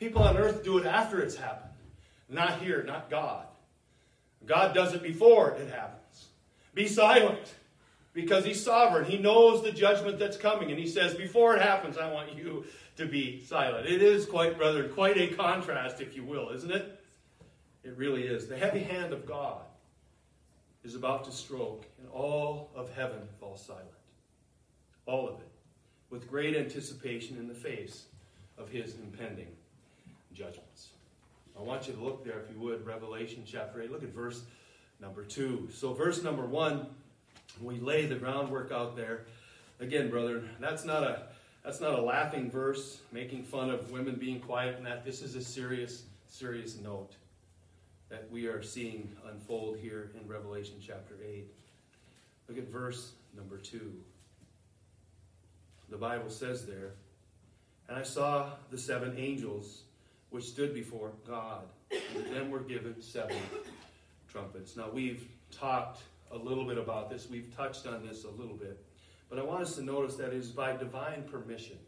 People 0.00 0.22
on 0.22 0.38
earth 0.38 0.64
do 0.64 0.78
it 0.78 0.86
after 0.86 1.20
it's 1.20 1.36
happened. 1.36 1.74
Not 2.30 2.62
here, 2.62 2.82
not 2.82 3.10
God. 3.10 3.44
God 4.46 4.74
does 4.74 4.94
it 4.94 5.02
before 5.02 5.50
it 5.50 5.70
happens. 5.70 6.28
Be 6.72 6.88
silent 6.88 7.54
because 8.12 8.44
He's 8.44 8.62
sovereign. 8.62 9.04
He 9.04 9.18
knows 9.18 9.62
the 9.62 9.72
judgment 9.72 10.18
that's 10.18 10.36
coming. 10.36 10.70
And 10.70 10.78
He 10.78 10.86
says, 10.86 11.14
Before 11.14 11.56
it 11.56 11.62
happens, 11.62 11.98
I 11.98 12.12
want 12.12 12.34
you 12.34 12.64
to 12.96 13.06
be 13.06 13.42
silent. 13.44 13.86
It 13.86 14.02
is 14.02 14.26
quite, 14.26 14.56
brother, 14.56 14.88
quite 14.88 15.16
a 15.16 15.28
contrast, 15.28 16.00
if 16.00 16.14
you 16.14 16.24
will, 16.24 16.50
isn't 16.50 16.70
it? 16.70 17.00
It 17.84 17.96
really 17.96 18.24
is. 18.24 18.46
The 18.46 18.56
heavy 18.56 18.80
hand 18.80 19.12
of 19.12 19.26
God 19.26 19.62
is 20.84 20.94
about 20.94 21.24
to 21.24 21.32
stroke, 21.32 21.86
and 21.98 22.08
all 22.10 22.70
of 22.74 22.92
heaven 22.94 23.20
falls 23.40 23.64
silent. 23.64 23.86
All 25.06 25.28
of 25.28 25.40
it. 25.40 25.48
With 26.10 26.28
great 26.28 26.56
anticipation 26.56 27.38
in 27.38 27.48
the 27.48 27.54
face 27.54 28.04
of 28.58 28.68
His 28.68 28.94
impending 28.96 29.48
judgments. 30.32 30.88
I 31.58 31.62
want 31.62 31.86
you 31.86 31.94
to 31.94 32.02
look 32.02 32.24
there, 32.24 32.40
if 32.40 32.50
you 32.50 32.60
would, 32.60 32.86
Revelation 32.86 33.42
chapter 33.46 33.82
8. 33.82 33.90
Look 33.90 34.02
at 34.02 34.14
verse 34.14 34.42
number 35.00 35.24
2. 35.24 35.68
So, 35.72 35.92
verse 35.92 36.22
number 36.22 36.46
1, 36.46 36.86
we 37.60 37.78
lay 37.80 38.06
the 38.06 38.14
groundwork 38.14 38.72
out 38.72 38.96
there. 38.96 39.26
Again, 39.80 40.10
brother, 40.10 40.44
that's 40.60 40.84
not 40.84 41.02
a 41.02 41.22
that's 41.64 41.80
not 41.80 41.94
a 41.94 42.02
laughing 42.02 42.50
verse 42.50 43.00
making 43.12 43.44
fun 43.44 43.70
of 43.70 43.90
women 43.92 44.16
being 44.16 44.40
quiet 44.40 44.76
and 44.76 44.86
that. 44.86 45.04
This 45.04 45.22
is 45.22 45.36
a 45.36 45.42
serious, 45.42 46.02
serious 46.26 46.76
note 46.76 47.12
that 48.08 48.28
we 48.30 48.46
are 48.46 48.62
seeing 48.62 49.14
unfold 49.30 49.78
here 49.78 50.10
in 50.20 50.28
Revelation 50.28 50.74
chapter 50.84 51.14
8. 51.24 51.46
Look 52.48 52.58
at 52.58 52.68
verse 52.68 53.12
number 53.36 53.58
2. 53.58 53.92
The 55.88 55.96
Bible 55.96 56.30
says 56.30 56.66
there, 56.66 56.94
And 57.88 57.96
I 57.96 58.02
saw 58.02 58.50
the 58.70 58.78
seven 58.78 59.14
angels 59.16 59.82
which 60.30 60.44
stood 60.44 60.74
before 60.74 61.12
God. 61.26 61.62
And 62.16 62.34
them 62.34 62.50
were 62.50 62.60
given 62.60 63.00
seven 63.00 63.36
trumpets. 64.30 64.76
Now, 64.76 64.88
we've 64.90 65.28
talked 65.50 66.00
a 66.32 66.36
little 66.36 66.64
bit 66.64 66.78
about 66.78 67.10
this, 67.10 67.28
we've 67.30 67.54
touched 67.56 67.86
on 67.86 68.06
this 68.06 68.24
a 68.24 68.30
little 68.30 68.56
bit, 68.56 68.84
but 69.28 69.38
I 69.38 69.42
want 69.42 69.62
us 69.62 69.76
to 69.76 69.82
notice 69.82 70.16
that 70.16 70.28
it 70.28 70.34
is 70.34 70.50
by 70.50 70.76
divine 70.76 71.24
permission 71.24 71.78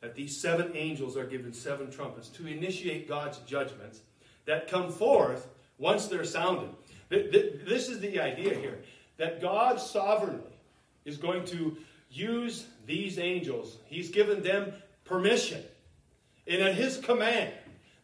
that 0.00 0.14
these 0.14 0.40
seven 0.40 0.76
angels 0.76 1.16
are 1.16 1.26
given 1.26 1.52
seven 1.52 1.90
trumpets 1.90 2.28
to 2.28 2.46
initiate 2.46 3.08
God's 3.08 3.38
judgments 3.38 4.00
that 4.44 4.68
come 4.68 4.92
forth 4.92 5.48
once 5.76 6.06
they're 6.06 6.24
sounded. 6.24 6.70
This 7.08 7.88
is 7.88 7.98
the 7.98 8.20
idea 8.20 8.54
here 8.54 8.78
that 9.16 9.40
God 9.40 9.80
sovereignly 9.80 10.56
is 11.04 11.16
going 11.16 11.44
to 11.46 11.76
use 12.10 12.66
these 12.86 13.18
angels, 13.18 13.78
He's 13.86 14.10
given 14.10 14.42
them 14.42 14.72
permission 15.04 15.62
and 16.48 16.62
at 16.62 16.74
his 16.74 16.96
command, 16.96 17.52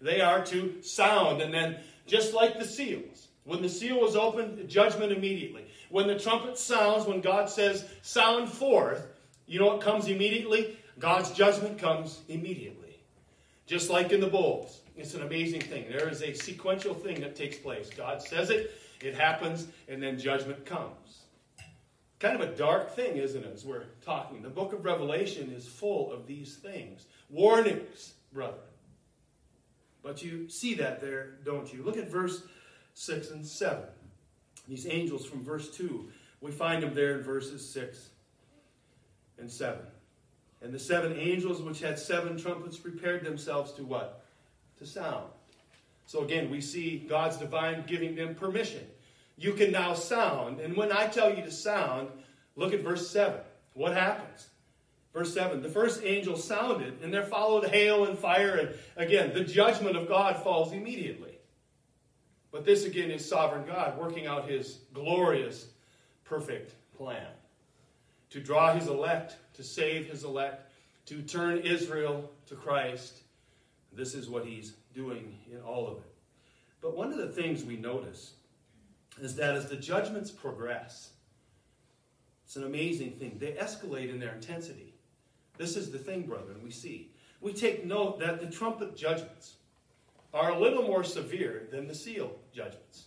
they 0.01 0.21
are 0.21 0.45
to 0.47 0.83
sound. 0.83 1.41
And 1.41 1.53
then, 1.53 1.79
just 2.07 2.35
like 2.35 2.59
the 2.59 2.67
seals, 2.67 3.29
when 3.45 3.63
the 3.63 3.69
seal 3.69 4.01
was 4.01 4.17
opened, 4.17 4.69
judgment 4.69 5.13
immediately. 5.13 5.67
When 5.91 6.07
the 6.07 6.19
trumpet 6.19 6.59
sounds, 6.59 7.07
when 7.07 7.21
God 7.21 7.49
says, 7.49 7.87
sound 8.03 8.49
forth, 8.49 9.07
you 9.47 9.61
know 9.61 9.67
what 9.67 9.81
comes 9.81 10.09
immediately? 10.09 10.79
God's 10.99 11.31
judgment 11.33 11.79
comes 11.79 12.21
immediately. 12.29 12.99
Just 13.67 13.91
like 13.91 14.13
in 14.13 14.21
the 14.21 14.27
bowls. 14.27 14.81
It's 14.97 15.15
an 15.15 15.23
amazing 15.23 15.61
thing. 15.61 15.87
There 15.89 16.09
is 16.09 16.23
a 16.23 16.33
sequential 16.33 16.95
thing 16.95 17.21
that 17.21 17.37
takes 17.37 17.57
place. 17.57 17.91
God 17.91 18.23
says 18.23 18.51
it, 18.51 18.73
it 19.03 19.15
happens, 19.15 19.67
and 19.89 20.03
then 20.03 20.19
judgment 20.19 20.65
comes. 20.65 21.23
Kind 22.21 22.41
of 22.41 22.49
a 22.49 22.57
dark 22.57 22.95
thing, 22.95 23.17
isn't 23.17 23.45
it, 23.45 23.53
as 23.53 23.65
we're 23.65 23.85
talking? 24.05 24.41
The 24.41 24.49
book 24.49 24.73
of 24.73 24.85
Revelation 24.85 25.51
is 25.51 25.67
full 25.67 26.13
of 26.13 26.27
these 26.27 26.57
things 26.57 27.07
warnings 27.29 28.15
brother. 28.33 28.55
But 30.03 30.23
you 30.23 30.49
see 30.49 30.75
that 30.75 31.01
there, 31.01 31.39
don't 31.45 31.73
you? 31.73 31.83
Look 31.83 31.97
at 31.97 32.09
verse 32.09 32.43
6 32.95 33.31
and 33.31 33.47
7. 33.47 33.83
These 34.69 34.87
angels 34.87 35.27
from 35.27 35.45
verse 35.45 35.71
2, 35.77 36.09
we 36.41 36.51
find 36.51 36.83
them 36.83 36.95
there 36.95 37.19
in 37.19 37.23
verses 37.23 37.69
6 37.69 38.09
and 39.39 39.51
7. 39.51 39.79
And 40.63 40.73
the 40.73 40.79
seven 40.79 41.15
angels 41.19 41.61
which 41.61 41.81
had 41.81 41.99
seven 41.99 42.39
trumpets 42.39 42.79
prepared 42.79 43.23
themselves 43.23 43.73
to 43.73 43.85
what? 43.85 44.25
To 44.79 44.87
sound. 44.87 45.27
So 46.07 46.25
again, 46.25 46.51
we 46.51 46.63
see 46.63 47.05
God's 47.07 47.37
divine 47.37 47.85
giving 47.87 48.15
them 48.15 48.35
permission. 48.35 48.87
You 49.37 49.53
can 49.53 49.73
now 49.73 49.93
sound. 49.93 50.61
And 50.61 50.75
when 50.77 50.91
I 50.91 51.07
tell 51.07 51.35
you 51.35 51.43
to 51.43 51.51
sound, 51.51 52.09
look 52.57 52.73
at 52.73 52.81
verse 52.81 53.11
7. 53.11 53.41
What 53.75 53.93
happens? 53.93 54.49
Verse 55.13 55.35
7 55.35 55.63
The 55.63 55.69
first 55.69 56.03
angel 56.03 56.37
sounded, 56.37 57.03
and 57.03 57.13
there 57.13 57.25
followed 57.25 57.67
hail 57.67 58.07
and 58.07 58.19
fire, 58.19 58.57
and 58.57 58.71
again, 58.97 59.35
the 59.35 59.45
judgment 59.45 59.97
of 59.97 60.09
God 60.09 60.43
falls 60.43 60.73
immediately. 60.73 61.34
But 62.55 62.65
this 62.65 62.85
again 62.85 63.11
is 63.11 63.29
sovereign 63.29 63.65
God 63.67 63.99
working 63.99 64.29
out 64.29 64.49
his 64.49 64.79
glorious, 64.93 65.67
perfect 66.23 66.73
plan 66.97 67.27
to 68.31 68.39
draw 68.39 68.73
his 68.73 68.87
elect, 68.87 69.37
to 69.55 69.65
save 69.65 70.07
his 70.07 70.23
elect, 70.23 70.71
to 71.07 71.21
turn 71.23 71.59
Israel 71.59 72.31
to 72.47 72.55
Christ. 72.55 73.23
This 73.93 74.15
is 74.15 74.29
what 74.29 74.47
he's 74.47 74.75
doing 74.95 75.37
in 75.51 75.61
all 75.63 75.89
of 75.89 75.97
it. 75.99 76.15
But 76.81 76.97
one 76.97 77.11
of 77.11 77.19
the 77.19 77.27
things 77.27 77.65
we 77.65 77.77
notice 77.77 78.35
is 79.21 79.35
that 79.35 79.57
as 79.57 79.69
the 79.69 79.77
judgments 79.77 80.31
progress, 80.31 81.11
it's 82.45 82.55
an 82.55 82.63
amazing 82.63 83.15
thing. 83.15 83.37
They 83.41 83.55
escalate 83.55 84.11
in 84.11 84.21
their 84.21 84.33
intensity. 84.33 84.95
This 85.59 85.77
is 85.77 85.91
the 85.91 85.99
thing, 85.99 86.23
brethren, 86.23 86.61
we 86.63 86.71
see. 86.71 87.11
We 87.41 87.53
take 87.53 87.85
note 87.85 88.21
that 88.21 88.41
the 88.41 88.47
trumpet 88.47 88.97
judgments 88.97 89.55
are 90.35 90.51
a 90.51 90.59
little 90.59 90.83
more 90.83 91.05
severe 91.05 91.69
than 91.71 91.87
the 91.87 91.95
seal 91.95 92.37
judgments. 92.53 93.05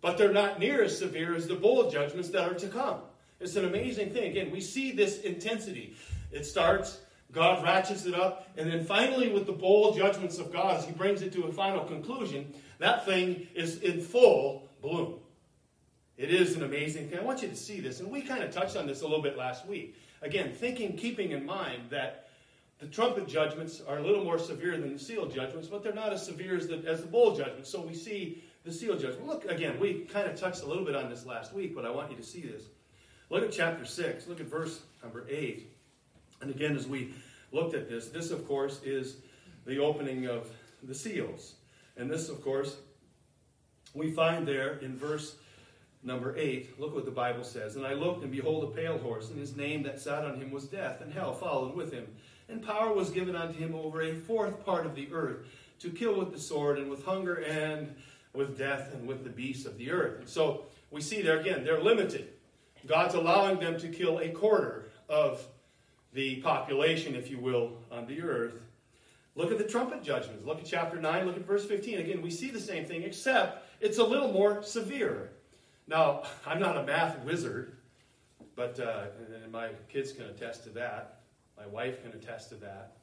But 0.00 0.16
they're 0.16 0.32
not 0.32 0.58
near 0.58 0.82
as 0.82 0.98
severe 0.98 1.36
as 1.36 1.46
the 1.46 1.54
bowl 1.54 1.90
judgments 1.90 2.30
that 2.30 2.50
are 2.50 2.54
to 2.54 2.68
come. 2.68 3.00
It's 3.38 3.56
an 3.56 3.66
amazing 3.66 4.10
thing. 4.10 4.30
Again, 4.30 4.50
we 4.50 4.60
see 4.60 4.92
this 4.92 5.20
intensity. 5.20 5.96
It 6.32 6.46
starts, 6.46 7.00
God 7.32 7.62
ratchets 7.62 8.06
it 8.06 8.14
up, 8.14 8.48
and 8.56 8.70
then 8.70 8.84
finally, 8.84 9.28
with 9.28 9.46
the 9.46 9.52
bowl 9.52 9.94
judgments 9.94 10.38
of 10.38 10.52
God, 10.52 10.78
as 10.78 10.86
He 10.86 10.92
brings 10.92 11.20
it 11.20 11.32
to 11.34 11.44
a 11.44 11.52
final 11.52 11.84
conclusion, 11.84 12.52
that 12.78 13.04
thing 13.04 13.46
is 13.54 13.78
in 13.80 14.00
full 14.00 14.68
bloom. 14.80 15.20
It 16.16 16.30
is 16.30 16.56
an 16.56 16.62
amazing 16.62 17.10
thing. 17.10 17.18
I 17.18 17.22
want 17.22 17.42
you 17.42 17.48
to 17.48 17.56
see 17.56 17.80
this, 17.80 18.00
and 18.00 18.10
we 18.10 18.22
kind 18.22 18.42
of 18.42 18.50
touched 18.50 18.76
on 18.76 18.86
this 18.86 19.02
a 19.02 19.04
little 19.04 19.22
bit 19.22 19.36
last 19.36 19.66
week. 19.66 19.96
Again, 20.22 20.52
thinking, 20.54 20.96
keeping 20.96 21.32
in 21.32 21.44
mind 21.44 21.90
that 21.90 22.25
the 22.78 22.86
trumpet 22.86 23.26
judgments 23.26 23.80
are 23.86 23.98
a 23.98 24.02
little 24.02 24.22
more 24.22 24.38
severe 24.38 24.76
than 24.76 24.92
the 24.92 24.98
seal 24.98 25.26
judgments, 25.26 25.68
but 25.68 25.82
they're 25.82 25.94
not 25.94 26.12
as 26.12 26.24
severe 26.24 26.56
as 26.56 26.66
the, 26.66 26.82
as 26.86 27.00
the 27.00 27.06
bowl 27.06 27.34
judgments. 27.34 27.70
So 27.70 27.80
we 27.80 27.94
see 27.94 28.42
the 28.64 28.72
seal 28.72 28.98
judgment. 28.98 29.26
Look, 29.26 29.44
again, 29.46 29.80
we 29.80 30.00
kind 30.04 30.28
of 30.28 30.38
touched 30.38 30.62
a 30.62 30.66
little 30.66 30.84
bit 30.84 30.94
on 30.94 31.08
this 31.08 31.24
last 31.24 31.54
week, 31.54 31.74
but 31.74 31.86
I 31.86 31.90
want 31.90 32.10
you 32.10 32.16
to 32.16 32.22
see 32.22 32.42
this. 32.42 32.64
Look 33.30 33.42
at 33.42 33.52
chapter 33.52 33.84
6. 33.84 34.26
Look 34.26 34.40
at 34.40 34.46
verse 34.46 34.80
number 35.02 35.24
8. 35.28 35.72
And 36.42 36.50
again, 36.50 36.76
as 36.76 36.86
we 36.86 37.14
looked 37.50 37.74
at 37.74 37.88
this, 37.88 38.08
this, 38.08 38.30
of 38.30 38.46
course, 38.46 38.80
is 38.84 39.16
the 39.64 39.78
opening 39.78 40.26
of 40.26 40.50
the 40.82 40.94
seals. 40.94 41.54
And 41.96 42.10
this, 42.10 42.28
of 42.28 42.42
course, 42.42 42.76
we 43.94 44.10
find 44.10 44.46
there 44.46 44.78
in 44.78 44.96
verse 44.98 45.36
number 46.02 46.36
8. 46.36 46.78
Look 46.78 46.94
what 46.94 47.04
the 47.04 47.10
Bible 47.10 47.42
says. 47.42 47.76
And 47.76 47.86
I 47.86 47.94
looked, 47.94 48.22
and 48.22 48.30
behold, 48.30 48.64
a 48.64 48.66
pale 48.68 48.98
horse, 48.98 49.30
and 49.30 49.38
his 49.38 49.56
name 49.56 49.82
that 49.84 50.00
sat 50.00 50.24
on 50.24 50.38
him 50.38 50.50
was 50.50 50.64
Death, 50.64 51.00
and 51.00 51.12
hell 51.12 51.34
followed 51.34 51.74
with 51.74 51.92
him. 51.92 52.06
And 52.48 52.62
power 52.62 52.92
was 52.92 53.10
given 53.10 53.34
unto 53.34 53.58
him 53.58 53.74
over 53.74 54.02
a 54.02 54.14
fourth 54.14 54.64
part 54.64 54.86
of 54.86 54.94
the 54.94 55.08
earth 55.12 55.46
to 55.80 55.90
kill 55.90 56.18
with 56.18 56.32
the 56.32 56.38
sword, 56.38 56.78
and 56.78 56.88
with 56.88 57.04
hunger, 57.04 57.36
and 57.36 57.94
with 58.32 58.56
death, 58.56 58.94
and 58.94 59.06
with 59.06 59.24
the 59.24 59.30
beasts 59.30 59.66
of 59.66 59.76
the 59.76 59.90
earth. 59.90 60.20
And 60.20 60.28
so 60.28 60.64
we 60.90 61.00
see 61.00 61.20
there 61.22 61.40
again, 61.40 61.64
they're 61.64 61.82
limited. 61.82 62.28
God's 62.86 63.14
allowing 63.14 63.58
them 63.58 63.78
to 63.80 63.88
kill 63.88 64.18
a 64.18 64.28
quarter 64.28 64.90
of 65.08 65.44
the 66.12 66.36
population, 66.36 67.14
if 67.14 67.30
you 67.30 67.38
will, 67.38 67.72
on 67.90 68.06
the 68.06 68.22
earth. 68.22 68.54
Look 69.34 69.52
at 69.52 69.58
the 69.58 69.64
trumpet 69.64 70.02
judgments. 70.02 70.46
Look 70.46 70.60
at 70.60 70.64
chapter 70.64 70.98
9. 70.98 71.26
Look 71.26 71.36
at 71.36 71.46
verse 71.46 71.66
15. 71.66 71.98
Again, 71.98 72.22
we 72.22 72.30
see 72.30 72.50
the 72.50 72.60
same 72.60 72.86
thing, 72.86 73.02
except 73.02 73.66
it's 73.82 73.98
a 73.98 74.04
little 74.04 74.32
more 74.32 74.62
severe. 74.62 75.30
Now, 75.86 76.22
I'm 76.46 76.58
not 76.58 76.76
a 76.76 76.84
math 76.84 77.18
wizard, 77.20 77.76
but 78.54 78.80
uh, 78.80 79.06
and 79.42 79.52
my 79.52 79.70
kids 79.88 80.12
can 80.12 80.24
attest 80.24 80.64
to 80.64 80.70
that. 80.70 81.15
My 81.56 81.66
wife 81.66 82.02
can 82.02 82.12
attest 82.12 82.50
to 82.50 82.56
that. 82.56 82.96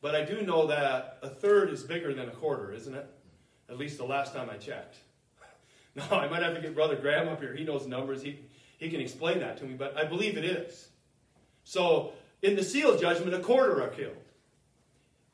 But 0.00 0.14
I 0.14 0.24
do 0.24 0.42
know 0.42 0.66
that 0.66 1.18
a 1.22 1.28
third 1.28 1.70
is 1.70 1.82
bigger 1.82 2.14
than 2.14 2.28
a 2.28 2.32
quarter, 2.32 2.72
isn't 2.72 2.94
it? 2.94 3.06
At 3.68 3.78
least 3.78 3.98
the 3.98 4.04
last 4.04 4.34
time 4.34 4.50
I 4.50 4.56
checked. 4.56 4.96
No, 5.96 6.04
I 6.08 6.28
might 6.28 6.44
have 6.44 6.54
to 6.54 6.60
get 6.60 6.72
Brother 6.72 6.94
Graham 6.94 7.28
up 7.28 7.40
here. 7.40 7.52
He 7.52 7.64
knows 7.64 7.84
numbers. 7.84 8.22
He, 8.22 8.38
he 8.78 8.88
can 8.88 9.00
explain 9.00 9.40
that 9.40 9.58
to 9.58 9.64
me, 9.64 9.74
but 9.74 9.96
I 9.98 10.04
believe 10.04 10.38
it 10.38 10.44
is. 10.44 10.88
So, 11.64 12.12
in 12.42 12.54
the 12.54 12.62
seal 12.62 12.96
judgment, 12.96 13.34
a 13.34 13.40
quarter 13.40 13.82
are 13.82 13.88
killed. 13.88 14.14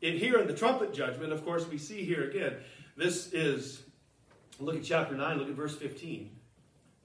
In 0.00 0.16
here, 0.16 0.38
in 0.38 0.46
the 0.46 0.54
trumpet 0.54 0.94
judgment, 0.94 1.30
of 1.30 1.44
course, 1.44 1.68
we 1.68 1.76
see 1.76 2.06
here 2.06 2.30
again, 2.30 2.54
this 2.96 3.32
is, 3.34 3.82
look 4.58 4.76
at 4.76 4.82
chapter 4.82 5.14
9, 5.14 5.36
look 5.36 5.48
at 5.48 5.54
verse 5.54 5.76
15. 5.76 6.30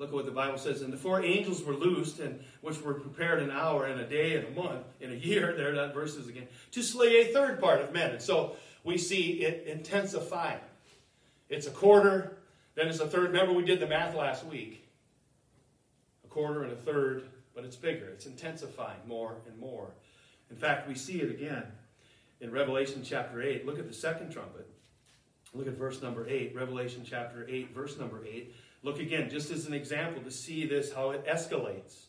Look 0.02 0.10
at 0.10 0.16
what 0.16 0.26
the 0.26 0.32
Bible 0.32 0.58
says. 0.58 0.82
And 0.82 0.92
the 0.92 0.98
four 0.98 1.24
angels 1.24 1.64
were 1.64 1.76
loosed, 1.76 2.20
and 2.20 2.40
which 2.62 2.82
were 2.82 2.96
prepared 2.96 3.40
an 3.40 3.52
hour 3.52 3.86
and 3.86 4.02
a 4.02 4.04
day 4.04 4.36
and 4.36 4.48
a 4.48 4.60
month, 4.60 4.84
in 5.00 5.12
a 5.12 5.16
year, 5.16 5.54
there 5.58 5.70
are 5.70 5.76
that 5.76 5.94
verses 5.94 6.28
again, 6.28 6.48
to 6.72 6.82
slay 6.82 7.22
a 7.22 7.26
third 7.26 7.62
part 7.62 7.82
of 7.82 7.94
men. 7.94 8.10
And 8.10 8.22
so 8.22 8.56
we 8.84 8.98
see 8.98 9.44
it 9.44 9.68
intensifying. 9.68 10.60
It's 11.50 11.68
a 11.68 11.70
quarter, 11.72 12.36
then 12.74 12.88
it's 12.88 13.00
a 13.00 13.06
third. 13.06 13.28
Remember, 13.28 13.54
we 13.54 13.64
did 13.64 13.80
the 13.80 13.86
math 13.86 14.16
last 14.16 14.44
week. 14.44 14.84
A 16.26 16.28
quarter 16.30 16.64
and 16.64 16.72
a 16.72 16.78
third, 16.78 17.26
but 17.54 17.64
it's 17.64 17.76
bigger. 17.76 18.08
It's 18.08 18.26
intensifying 18.26 19.02
more 19.08 19.36
and 19.48 19.56
more. 19.60 19.92
In 20.50 20.56
fact, 20.56 20.88
we 20.88 20.96
see 20.96 21.22
it 21.22 21.30
again 21.30 21.66
in 22.40 22.50
Revelation 22.50 23.04
chapter 23.06 23.40
8. 23.40 23.68
Look 23.68 23.78
at 23.78 23.88
the 23.88 23.94
second 23.94 24.32
trumpet. 24.32 24.68
Look 25.54 25.68
at 25.68 25.74
verse 25.74 26.02
number 26.02 26.28
8. 26.28 26.56
Revelation 26.56 27.06
chapter 27.08 27.46
8, 27.48 27.76
verse 27.76 28.00
number 28.00 28.26
8. 28.26 28.56
Look 28.84 29.00
again, 29.00 29.30
just 29.30 29.52
as 29.52 29.68
an 29.68 29.74
example 29.74 30.24
to 30.24 30.32
see 30.32 30.66
this, 30.66 30.94
how 30.94 31.12
it 31.12 31.26
escalates. 31.26 32.06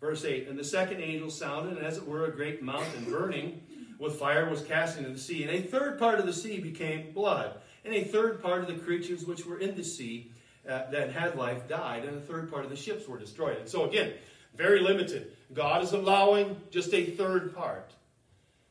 Verse 0.00 0.24
8 0.24 0.48
And 0.48 0.58
the 0.58 0.64
second 0.64 1.00
angel 1.00 1.30
sounded, 1.30 1.76
and 1.76 1.86
as 1.86 1.96
it 1.96 2.06
were, 2.06 2.26
a 2.26 2.32
great 2.32 2.62
mountain 2.62 3.04
burning 3.04 3.62
with 3.98 4.16
fire 4.16 4.48
was 4.48 4.62
cast 4.62 4.98
into 4.98 5.10
the 5.10 5.18
sea. 5.18 5.42
And 5.42 5.52
a 5.52 5.62
third 5.62 5.98
part 5.98 6.18
of 6.18 6.26
the 6.26 6.32
sea 6.32 6.58
became 6.60 7.12
blood. 7.12 7.54
And 7.84 7.94
a 7.94 8.04
third 8.04 8.42
part 8.42 8.62
of 8.62 8.68
the 8.68 8.74
creatures 8.74 9.24
which 9.24 9.46
were 9.46 9.58
in 9.58 9.76
the 9.76 9.84
sea 9.84 10.32
uh, 10.68 10.90
that 10.90 11.12
had 11.12 11.36
life 11.36 11.68
died. 11.68 12.04
And 12.04 12.16
a 12.16 12.20
third 12.20 12.50
part 12.50 12.64
of 12.64 12.70
the 12.70 12.76
ships 12.76 13.08
were 13.08 13.18
destroyed. 13.18 13.58
And 13.58 13.68
so, 13.68 13.88
again, 13.88 14.12
very 14.54 14.80
limited. 14.80 15.32
God 15.52 15.82
is 15.82 15.92
allowing 15.92 16.60
just 16.70 16.92
a 16.92 17.04
third 17.04 17.54
part 17.54 17.92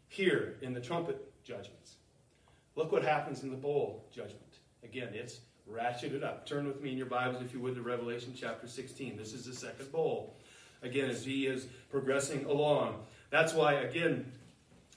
here 0.10 0.56
in 0.62 0.74
the 0.74 0.82
trumpet 0.82 1.24
judgments. 1.44 1.96
Look 2.76 2.92
what 2.92 3.04
happens 3.04 3.44
in 3.44 3.50
the 3.50 3.58
bowl 3.58 4.06
judgment. 4.14 4.42
Again, 4.84 5.10
it's 5.14 5.40
ratcheted 5.72 6.24
up. 6.24 6.46
Turn 6.46 6.68
with 6.68 6.82
me 6.82 6.92
in 6.92 6.98
your 6.98 7.08
Bibles, 7.08 7.42
if 7.42 7.54
you 7.54 7.60
would, 7.60 7.76
to 7.76 7.82
Revelation 7.82 8.34
chapter 8.36 8.68
16. 8.68 9.18
This 9.18 9.34
is 9.34 9.46
the 9.46 9.54
second 9.54 9.92
bowl. 9.92 10.36
Again, 10.82 11.10
as 11.10 11.26
he 11.26 11.48
is 11.48 11.68
progressing 11.90 12.46
along. 12.46 13.00
That's 13.30 13.54
why, 13.54 13.74
again, 13.74 14.32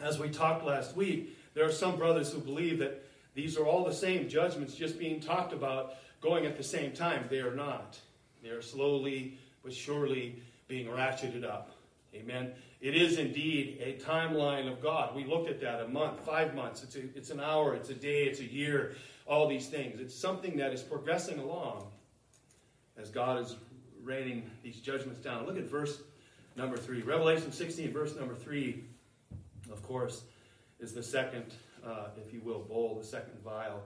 as 0.01 0.19
we 0.19 0.29
talked 0.29 0.65
last 0.65 0.95
week, 0.95 1.37
there 1.55 1.67
are 1.67 1.73
some 1.73 1.97
brothers 1.97 2.33
who 2.33 2.41
believe 2.41 2.79
that 2.79 3.05
these 3.35 3.57
are 3.57 3.67
all 3.67 3.85
the 3.85 3.95
same 3.95 4.29
judgments 4.29 4.75
just 4.75 4.99
being 4.99 5.21
talked 5.21 5.53
about 5.53 5.95
going 6.21 6.47
at 6.47 6.57
the 6.57 6.63
same 6.63 6.93
time. 6.93 7.25
They 7.29 7.41
are 7.41 7.55
not. 7.55 7.99
They 8.43 8.51
are 8.51 8.63
slowly 8.63 9.39
but 9.63 9.75
surely 9.75 10.41
being 10.69 10.87
ratcheted 10.87 11.45
up. 11.45 11.73
Amen. 12.15 12.53
It 12.81 12.95
is 12.95 13.19
indeed 13.19 13.79
a 13.83 14.03
timeline 14.03 14.71
of 14.71 14.81
God. 14.81 15.15
We 15.15 15.25
looked 15.25 15.49
at 15.49 15.61
that 15.61 15.81
a 15.81 15.89
month, 15.89 16.25
five 16.25 16.55
months. 16.55 16.83
It's, 16.83 16.97
a, 16.97 17.01
it's 17.15 17.31
an 17.31 17.41
hour, 17.41 17.75
it's 17.75 17.91
a 17.91 17.95
day, 17.95 18.25
it's 18.25 18.41
a 18.41 18.45
year, 18.45 18.95
all 19.31 19.47
these 19.47 19.69
things. 19.69 20.01
It's 20.01 20.15
something 20.15 20.57
that 20.57 20.73
is 20.73 20.83
progressing 20.83 21.39
along 21.39 21.87
as 22.99 23.11
God 23.11 23.41
is 23.41 23.57
raining 24.03 24.51
these 24.63 24.81
judgments 24.81 25.21
down. 25.21 25.47
Look 25.47 25.57
at 25.57 25.71
verse 25.71 26.03
number 26.57 26.77
three. 26.77 27.01
Revelation 27.03 27.53
16, 27.53 27.93
verse 27.93 28.17
number 28.17 28.35
three, 28.35 28.85
of 29.71 29.83
course, 29.85 30.25
is 30.81 30.93
the 30.93 31.03
second, 31.03 31.55
uh, 31.87 32.09
if 32.27 32.35
you 32.35 32.41
will, 32.41 32.59
bowl, 32.59 32.99
the 33.01 33.07
second 33.07 33.39
vial. 33.45 33.81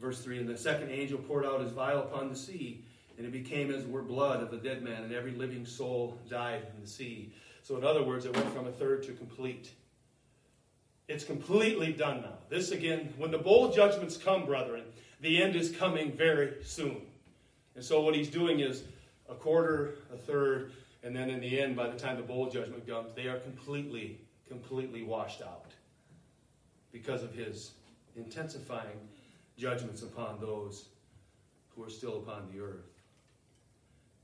Verse 0.00 0.20
3 0.20 0.40
And 0.40 0.48
the 0.48 0.56
second 0.56 0.90
angel 0.90 1.18
poured 1.18 1.46
out 1.46 1.60
his 1.60 1.70
vial 1.70 2.00
upon 2.00 2.28
the 2.28 2.36
sea, 2.36 2.84
and 3.16 3.24
it 3.24 3.30
became 3.30 3.70
as 3.70 3.86
were 3.86 4.02
blood 4.02 4.42
of 4.42 4.50
the 4.50 4.56
dead 4.56 4.82
man, 4.82 5.04
and 5.04 5.12
every 5.12 5.30
living 5.30 5.64
soul 5.64 6.18
died 6.28 6.66
in 6.74 6.82
the 6.82 6.88
sea. 6.88 7.32
So, 7.62 7.76
in 7.76 7.84
other 7.84 8.02
words, 8.02 8.24
it 8.24 8.34
went 8.34 8.52
from 8.52 8.66
a 8.66 8.72
third 8.72 9.04
to 9.04 9.12
complete. 9.12 9.70
It's 11.08 11.24
completely 11.24 11.92
done 11.92 12.22
now. 12.22 12.38
This 12.48 12.70
again, 12.70 13.12
when 13.18 13.30
the 13.30 13.38
bowl 13.38 13.72
judgments 13.72 14.16
come, 14.16 14.46
brethren, 14.46 14.84
the 15.20 15.42
end 15.42 15.54
is 15.54 15.70
coming 15.70 16.12
very 16.12 16.54
soon. 16.62 17.02
And 17.74 17.84
so, 17.84 18.00
what 18.00 18.14
he's 18.14 18.30
doing 18.30 18.60
is 18.60 18.84
a 19.28 19.34
quarter, 19.34 19.96
a 20.12 20.16
third, 20.16 20.72
and 21.02 21.14
then 21.14 21.28
in 21.28 21.40
the 21.40 21.60
end, 21.60 21.76
by 21.76 21.88
the 21.88 21.98
time 21.98 22.16
the 22.16 22.22
bowl 22.22 22.48
judgment 22.48 22.86
comes, 22.86 23.12
they 23.14 23.26
are 23.26 23.38
completely, 23.38 24.18
completely 24.48 25.02
washed 25.02 25.42
out 25.42 25.72
because 26.92 27.22
of 27.22 27.34
his 27.34 27.72
intensifying 28.16 28.96
judgments 29.58 30.02
upon 30.02 30.40
those 30.40 30.86
who 31.74 31.84
are 31.84 31.90
still 31.90 32.18
upon 32.18 32.48
the 32.52 32.60
earth. 32.60 32.86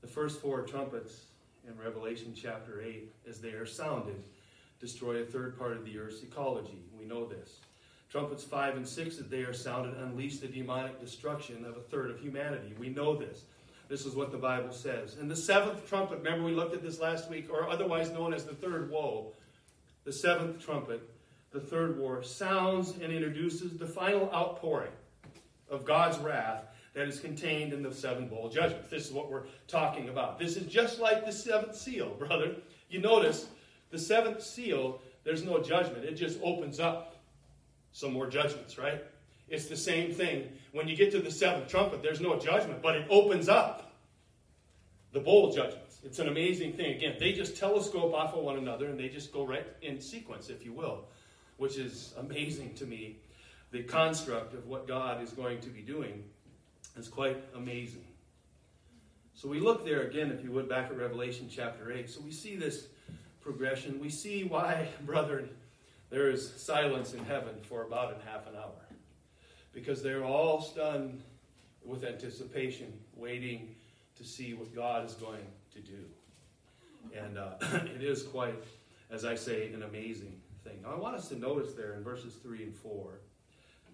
The 0.01 0.07
first 0.07 0.41
four 0.41 0.61
trumpets 0.63 1.25
in 1.67 1.77
Revelation 1.77 2.33
chapter 2.35 2.81
8, 2.81 3.13
as 3.29 3.39
they 3.39 3.49
are 3.49 3.65
sounded, 3.65 4.23
destroy 4.81 5.21
a 5.21 5.25
third 5.25 5.57
part 5.57 5.77
of 5.77 5.85
the 5.85 5.97
earth's 5.99 6.23
ecology. 6.23 6.83
We 6.97 7.05
know 7.05 7.25
this. 7.25 7.59
Trumpets 8.09 8.43
5 8.43 8.75
and 8.75 8.87
6, 8.87 9.17
that 9.17 9.29
they 9.29 9.43
are 9.43 9.53
sounded, 9.53 9.95
unleash 9.95 10.39
the 10.39 10.47
demonic 10.47 10.99
destruction 10.99 11.63
of 11.63 11.77
a 11.77 11.81
third 11.81 12.11
of 12.11 12.19
humanity. 12.19 12.73
We 12.77 12.89
know 12.89 13.15
this. 13.15 13.43
This 13.87 14.05
is 14.05 14.15
what 14.15 14.31
the 14.31 14.37
Bible 14.37 14.73
says. 14.73 15.15
And 15.19 15.29
the 15.29 15.35
seventh 15.35 15.87
trumpet, 15.87 16.17
remember 16.17 16.45
we 16.45 16.53
looked 16.53 16.73
at 16.73 16.81
this 16.81 16.99
last 16.99 17.29
week, 17.29 17.49
or 17.51 17.69
otherwise 17.69 18.09
known 18.09 18.33
as 18.33 18.43
the 18.43 18.55
third 18.55 18.89
woe. 18.89 19.33
The 20.03 20.11
seventh 20.11 20.63
trumpet, 20.63 21.07
the 21.51 21.59
third 21.59 21.99
woe, 21.99 22.21
sounds 22.21 22.91
and 23.01 23.13
introduces 23.13 23.77
the 23.77 23.85
final 23.85 24.29
outpouring 24.33 24.91
of 25.69 25.85
God's 25.85 26.17
wrath 26.19 26.63
that 26.93 27.07
is 27.07 27.19
contained 27.19 27.71
in 27.71 27.83
the 27.83 27.93
seven 27.93 28.27
bowl 28.27 28.49
judgments. 28.49 28.89
This 28.89 29.07
is 29.07 29.13
what 29.13 29.31
we're 29.31 29.45
talking 29.67 30.09
about. 30.09 30.39
This 30.39 30.57
is 30.57 30.67
just 30.67 30.99
like 30.99 31.25
the 31.25 31.31
seventh 31.31 31.75
seal, 31.75 32.09
brother. 32.15 32.55
You 32.89 32.99
notice 32.99 33.47
the 33.91 33.99
seventh 33.99 34.41
seal, 34.41 34.99
there's 35.23 35.43
no 35.43 35.61
judgment, 35.61 36.03
it 36.03 36.15
just 36.15 36.39
opens 36.41 36.79
up 36.79 37.17
some 37.91 38.13
more 38.13 38.27
judgments, 38.27 38.77
right? 38.77 39.03
It's 39.49 39.67
the 39.67 39.77
same 39.77 40.13
thing. 40.13 40.47
When 40.71 40.87
you 40.87 40.95
get 40.95 41.11
to 41.11 41.19
the 41.19 41.29
seventh 41.29 41.67
trumpet, 41.67 42.01
there's 42.01 42.21
no 42.21 42.39
judgment, 42.39 42.81
but 42.81 42.95
it 42.95 43.05
opens 43.09 43.49
up 43.49 43.93
the 45.11 45.19
bowl 45.19 45.51
judgments. 45.51 45.99
It's 46.03 46.19
an 46.19 46.29
amazing 46.29 46.73
thing. 46.73 46.95
Again, 46.95 47.17
they 47.19 47.33
just 47.33 47.57
telescope 47.57 48.13
off 48.13 48.33
of 48.33 48.43
one 48.43 48.57
another 48.57 48.87
and 48.87 48.97
they 48.97 49.09
just 49.09 49.33
go 49.33 49.45
right 49.45 49.67
in 49.81 49.99
sequence, 49.99 50.49
if 50.49 50.65
you 50.65 50.71
will, 50.71 51.05
which 51.57 51.77
is 51.77 52.13
amazing 52.17 52.73
to 52.75 52.85
me. 52.85 53.17
The 53.71 53.83
construct 53.83 54.53
of 54.53 54.67
what 54.67 54.87
God 54.87 55.21
is 55.21 55.31
going 55.31 55.59
to 55.61 55.69
be 55.69 55.81
doing 55.81 56.23
is 56.97 57.07
quite 57.07 57.37
amazing. 57.55 58.05
So 59.33 59.47
we 59.47 59.59
look 59.59 59.85
there 59.85 60.01
again, 60.01 60.31
if 60.31 60.43
you 60.43 60.51
would, 60.51 60.69
back 60.69 60.91
at 60.91 60.97
Revelation 60.97 61.49
chapter 61.49 61.91
8. 61.91 62.09
So 62.09 62.21
we 62.21 62.31
see 62.31 62.55
this 62.55 62.87
progression. 63.41 63.99
We 63.99 64.09
see 64.09 64.43
why, 64.43 64.87
brethren, 65.05 65.49
there 66.09 66.29
is 66.29 66.53
silence 66.57 67.13
in 67.13 67.23
heaven 67.25 67.55
for 67.63 67.83
about 67.83 68.11
a 68.11 68.29
half 68.29 68.47
an 68.47 68.55
hour. 68.55 68.71
Because 69.73 70.03
they're 70.03 70.25
all 70.25 70.61
stunned 70.61 71.21
with 71.85 72.03
anticipation, 72.03 72.91
waiting 73.15 73.75
to 74.17 74.23
see 74.23 74.53
what 74.53 74.75
God 74.75 75.05
is 75.05 75.13
going 75.13 75.45
to 75.73 75.79
do. 75.79 76.03
And 77.17 77.37
uh, 77.37 77.53
it 77.95 78.03
is 78.03 78.23
quite, 78.23 78.61
as 79.09 79.25
I 79.25 79.35
say, 79.35 79.71
an 79.73 79.83
amazing 79.83 80.39
thing. 80.63 80.81
Now, 80.83 80.91
I 80.91 80.99
want 80.99 81.15
us 81.15 81.29
to 81.29 81.39
notice 81.39 81.73
there 81.73 81.93
in 81.93 82.03
verses 82.03 82.35
3 82.35 82.63
and 82.63 82.75
4, 82.75 83.11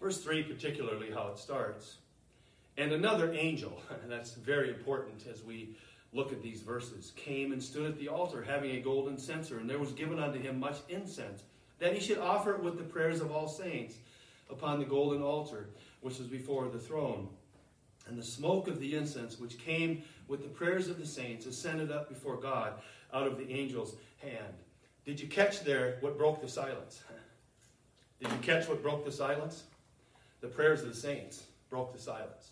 verse 0.02 0.24
3 0.24 0.44
particularly, 0.44 1.12
how 1.12 1.30
it 1.30 1.38
starts. 1.38 1.98
And 2.78 2.92
another 2.92 3.34
angel, 3.34 3.82
and 4.04 4.12
that's 4.12 4.34
very 4.34 4.70
important 4.70 5.26
as 5.32 5.44
we 5.44 5.76
look 6.18 6.34
at 6.34 6.42
these 6.42 6.62
verses, 6.62 7.14
came 7.16 7.52
and 7.54 7.64
stood 7.64 7.86
at 7.86 7.98
the 7.98 8.10
altar 8.10 8.42
having 8.42 8.72
a 8.72 8.82
golden 8.82 9.18
censer, 9.18 9.60
and 9.60 9.70
there 9.70 9.78
was 9.78 9.92
given 9.92 10.20
unto 10.20 10.40
him 10.40 10.60
much 10.60 10.78
incense, 10.90 11.44
that 11.80 11.94
he 11.94 12.00
should 12.00 12.18
offer 12.18 12.56
it 12.56 12.64
with 12.64 12.78
the 12.78 12.84
prayers 12.84 13.22
of 13.22 13.32
all 13.32 13.48
saints 13.48 13.96
upon 14.50 14.80
the 14.80 14.86
golden 14.86 15.22
altar, 15.22 15.70
which 16.02 16.18
was 16.18 16.28
before 16.28 16.68
the 16.68 16.80
throne. 16.80 17.30
And 18.08 18.18
the 18.18 18.24
smoke 18.24 18.68
of 18.68 18.80
the 18.80 18.96
incense, 18.96 19.40
which 19.40 19.60
came 19.60 20.02
with 20.28 20.42
the 20.42 20.48
prayers 20.48 20.88
of 20.88 20.98
the 20.98 21.06
saints, 21.06 21.46
ascended 21.46 21.92
up 21.92 22.10
before 22.10 22.38
God 22.38 22.74
out 23.14 23.28
of 23.28 23.38
the 23.38 23.52
angel's 23.52 23.96
hand. 24.18 24.54
Did 25.06 25.20
you 25.20 25.28
catch 25.28 25.64
there 25.64 25.98
what 26.02 26.18
broke 26.18 26.42
the 26.42 26.50
silence? 26.50 27.04
Did 28.20 28.32
you 28.32 28.38
catch 28.42 28.68
what 28.68 28.82
broke 28.82 29.06
the 29.06 29.12
silence? 29.12 29.64
The 30.42 30.48
prayers 30.48 30.82
of 30.82 30.90
the 30.90 30.96
saints 30.96 31.44
broke 31.70 31.94
the 31.94 32.02
silence. 32.02 32.52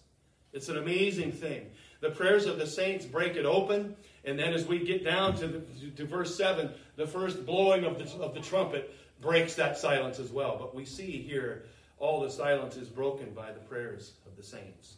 It's 0.54 0.70
an 0.70 0.78
amazing 0.78 1.32
thing. 1.32 1.72
The 2.02 2.12
prayers 2.12 2.46
of 2.46 2.58
the 2.58 2.68
saints 2.68 3.06
break 3.06 3.36
it 3.36 3.46
open, 3.46 3.96
and 4.26 4.38
then 4.38 4.54
as 4.54 4.66
we 4.66 4.80
get 4.80 5.04
down 5.04 5.36
to, 5.38 5.48
the, 5.48 5.62
to 5.96 6.06
verse 6.06 6.36
7, 6.36 6.70
the 6.96 7.08
first 7.08 7.46
blowing 7.46 7.84
of 7.84 7.98
the, 7.98 8.24
of 8.24 8.34
the 8.34 8.42
trumpet 8.42 8.94
breaks 9.22 9.56
that 9.56 9.78
silence 9.78 10.20
as 10.20 10.32
well. 10.32 10.58
But 10.60 10.76
we 10.76 10.86
see 10.86 11.22
here 11.22 11.66
all 11.98 12.22
the 12.22 12.30
silence 12.30 12.76
is 12.76 12.90
broken 12.90 13.32
by 13.34 13.52
the 13.52 13.60
prayers 13.60 14.14
of 14.26 14.36
the 14.36 14.44
saints. 14.44 14.96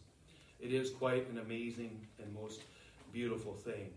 It 0.60 0.74
is 0.74 0.90
quite 0.90 1.30
an 1.30 1.38
amazing 1.38 2.08
and 2.22 2.34
most 2.34 2.62
beautiful 3.14 3.54
thing. 3.54 3.92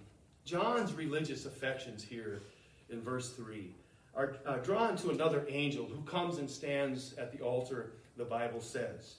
John's 0.44 0.92
religious 0.92 1.46
affections 1.46 2.02
here 2.02 2.42
in 2.90 3.00
verse 3.00 3.30
3 3.30 3.74
are 4.14 4.36
uh, 4.44 4.56
drawn 4.58 4.96
to 4.96 5.10
another 5.10 5.46
angel 5.48 5.86
who 5.86 6.02
comes 6.02 6.38
and 6.38 6.50
stands 6.50 7.14
at 7.14 7.32
the 7.32 7.42
altar, 7.42 7.92
the 8.16 8.24
Bible 8.24 8.60
says. 8.60 9.16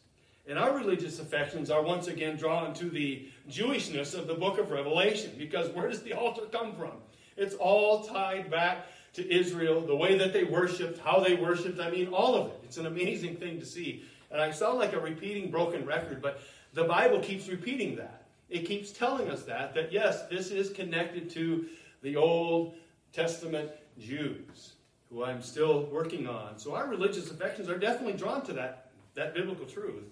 And 0.48 0.58
our 0.58 0.76
religious 0.76 1.20
affections 1.20 1.70
are 1.70 1.82
once 1.82 2.08
again 2.08 2.36
drawn 2.36 2.74
to 2.76 2.90
the 2.90 3.28
Jewishness 3.50 4.18
of 4.18 4.28
the 4.28 4.34
book 4.34 4.58
of 4.58 4.72
Revelation, 4.72 5.32
because 5.38 5.70
where 5.70 5.88
does 5.88 6.02
the 6.02 6.14
altar 6.14 6.44
come 6.52 6.74
from? 6.76 6.94
It's 7.38 7.56
all 7.56 8.04
tied 8.04 8.50
back 8.50 8.88
to 9.14 9.34
Israel, 9.34 9.82
the 9.82 9.96
way 9.96 10.18
that 10.18 10.34
they 10.34 10.44
worshiped, 10.44 11.00
how 11.00 11.20
they 11.20 11.36
worshiped. 11.36 11.80
I 11.80 11.92
mean, 11.92 12.08
all 12.08 12.36
of 12.36 12.48
it. 12.48 12.60
It's 12.64 12.78
an 12.78 12.86
amazing 12.86 13.36
thing 13.36 13.60
to 13.60 13.66
see. 13.66 14.04
And 14.32 14.42
I 14.42 14.52
sound 14.52 14.80
like 14.80 14.94
a 14.94 15.00
repeating 15.00 15.52
broken 15.52 15.86
record, 15.86 16.22
but 16.22 16.42
the 16.74 16.86
Bible 16.86 17.20
keeps 17.20 17.48
repeating 17.48 17.96
that. 17.98 18.26
It 18.50 18.66
keeps 18.66 18.92
telling 18.92 19.30
us 19.30 19.44
that, 19.44 19.74
that 19.76 19.92
yes, 19.92 20.28
this 20.28 20.52
is 20.52 20.70
connected 20.70 21.30
to 21.32 21.68
the 22.02 22.16
Old 22.16 22.76
Testament 23.14 23.72
Jews, 24.00 24.74
who 25.10 25.24
I'm 25.24 25.42
still 25.42 25.86
working 25.86 26.28
on. 26.28 26.58
So 26.58 26.74
our 26.74 26.88
religious 26.88 27.30
affections 27.32 27.70
are 27.70 27.78
definitely 27.78 28.18
drawn 28.18 28.44
to 28.44 28.54
that, 28.54 28.92
that 29.16 29.34
biblical 29.34 29.66
truth. 29.66 30.04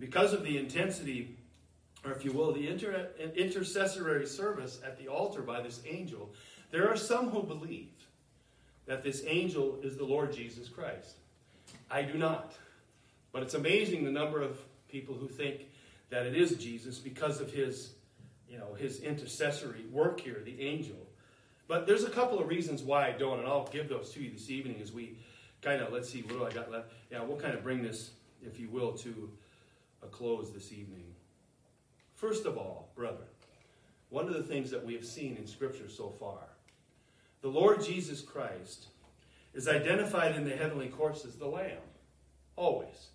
Because 0.00 0.32
of 0.32 0.42
the 0.42 0.56
intensity, 0.56 1.36
or 2.04 2.12
if 2.12 2.24
you 2.24 2.32
will, 2.32 2.52
the 2.52 2.66
inter- 2.66 3.10
intercessory 3.36 4.26
service 4.26 4.80
at 4.84 4.98
the 4.98 5.08
altar 5.08 5.42
by 5.42 5.60
this 5.60 5.82
angel, 5.86 6.30
there 6.70 6.88
are 6.88 6.96
some 6.96 7.28
who 7.28 7.42
believe 7.42 7.92
that 8.86 9.04
this 9.04 9.22
angel 9.26 9.78
is 9.82 9.96
the 9.96 10.04
Lord 10.04 10.32
Jesus 10.32 10.68
Christ. 10.68 11.16
I 11.90 12.02
do 12.02 12.14
not. 12.14 12.54
But 13.30 13.42
it's 13.42 13.54
amazing 13.54 14.04
the 14.04 14.10
number 14.10 14.40
of 14.40 14.58
people 14.88 15.14
who 15.14 15.28
think 15.28 15.68
that 16.08 16.26
it 16.26 16.34
is 16.34 16.56
Jesus 16.56 16.98
because 16.98 17.40
of 17.40 17.52
his, 17.52 17.92
you 18.48 18.58
know, 18.58 18.74
his 18.74 19.00
intercessory 19.02 19.84
work 19.92 20.20
here, 20.20 20.42
the 20.44 20.60
angel. 20.60 20.96
But 21.68 21.86
there's 21.86 22.02
a 22.02 22.10
couple 22.10 22.40
of 22.40 22.48
reasons 22.48 22.82
why 22.82 23.06
I 23.06 23.12
don't, 23.12 23.38
and 23.38 23.46
I'll 23.46 23.68
give 23.68 23.88
those 23.88 24.10
to 24.14 24.22
you 24.22 24.30
this 24.30 24.50
evening 24.50 24.80
as 24.82 24.92
we 24.92 25.16
kind 25.62 25.80
of, 25.80 25.92
let's 25.92 26.08
see, 26.08 26.22
what 26.22 26.30
do 26.30 26.44
I 26.44 26.50
got 26.50 26.72
left? 26.72 26.90
Yeah, 27.12 27.22
we'll 27.22 27.36
kind 27.36 27.54
of 27.54 27.62
bring 27.62 27.82
this, 27.82 28.10
if 28.44 28.58
you 28.58 28.68
will, 28.70 28.92
to 28.98 29.30
a 30.02 30.06
close 30.06 30.52
this 30.52 30.72
evening. 30.72 31.14
First 32.14 32.46
of 32.46 32.56
all, 32.56 32.90
brother, 32.94 33.26
one 34.08 34.26
of 34.26 34.34
the 34.34 34.42
things 34.42 34.70
that 34.70 34.84
we 34.84 34.94
have 34.94 35.04
seen 35.04 35.36
in 35.36 35.46
Scripture 35.46 35.88
so 35.88 36.10
far, 36.10 36.48
the 37.42 37.48
Lord 37.48 37.82
Jesus 37.82 38.20
Christ 38.20 38.86
is 39.54 39.68
identified 39.68 40.36
in 40.36 40.44
the 40.44 40.56
heavenly 40.56 40.88
courts 40.88 41.24
as 41.24 41.36
the 41.36 41.46
Lamb, 41.46 41.78
always. 42.56 43.08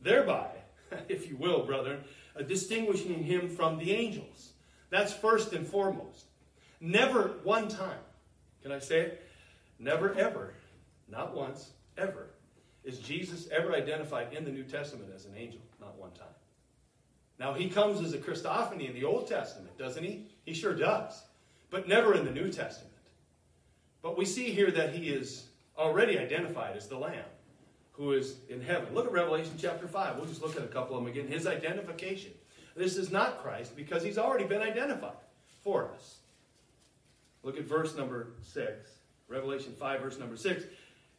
Thereby, 0.00 0.48
if 1.08 1.28
you 1.28 1.36
will, 1.36 1.64
brethren, 1.64 2.00
uh, 2.38 2.42
distinguishing 2.42 3.22
him 3.24 3.48
from 3.48 3.78
the 3.78 3.92
angels. 3.92 4.52
That's 4.90 5.12
first 5.12 5.52
and 5.52 5.66
foremost. 5.66 6.26
Never 6.80 7.34
one 7.44 7.68
time, 7.68 8.00
can 8.62 8.72
I 8.72 8.78
say 8.78 9.00
it? 9.00 9.26
Never 9.78 10.14
ever, 10.14 10.54
not 11.08 11.34
once, 11.34 11.70
ever, 11.96 12.26
is 12.84 12.98
Jesus 12.98 13.48
ever 13.50 13.72
identified 13.72 14.32
in 14.32 14.44
the 14.44 14.50
New 14.50 14.64
Testament 14.64 15.10
as 15.14 15.24
an 15.24 15.32
angel. 15.36 15.60
One 16.02 16.10
time. 16.10 16.26
Now, 17.38 17.54
he 17.54 17.68
comes 17.68 18.00
as 18.00 18.12
a 18.12 18.18
Christophany 18.18 18.88
in 18.88 18.94
the 18.94 19.04
Old 19.04 19.28
Testament, 19.28 19.78
doesn't 19.78 20.02
he? 20.02 20.26
He 20.44 20.52
sure 20.52 20.74
does. 20.74 21.22
But 21.70 21.86
never 21.86 22.14
in 22.14 22.24
the 22.24 22.32
New 22.32 22.50
Testament. 22.50 22.92
But 24.02 24.18
we 24.18 24.24
see 24.24 24.50
here 24.50 24.72
that 24.72 24.92
he 24.92 25.10
is 25.10 25.46
already 25.78 26.18
identified 26.18 26.76
as 26.76 26.88
the 26.88 26.98
Lamb 26.98 27.24
who 27.92 28.12
is 28.12 28.34
in 28.48 28.60
heaven. 28.60 28.92
Look 28.94 29.06
at 29.06 29.12
Revelation 29.12 29.52
chapter 29.60 29.86
5. 29.86 30.16
We'll 30.16 30.26
just 30.26 30.42
look 30.42 30.56
at 30.56 30.64
a 30.64 30.68
couple 30.68 30.96
of 30.96 31.04
them 31.04 31.12
again. 31.12 31.28
His 31.28 31.46
identification. 31.46 32.32
This 32.74 32.96
is 32.96 33.12
not 33.12 33.40
Christ 33.42 33.76
because 33.76 34.02
he's 34.02 34.18
already 34.18 34.44
been 34.44 34.62
identified 34.62 35.12
for 35.62 35.88
us. 35.94 36.18
Look 37.44 37.58
at 37.58 37.64
verse 37.64 37.96
number 37.96 38.32
6. 38.42 38.90
Revelation 39.28 39.72
5, 39.78 40.00
verse 40.00 40.18
number 40.18 40.36
6. 40.36 40.64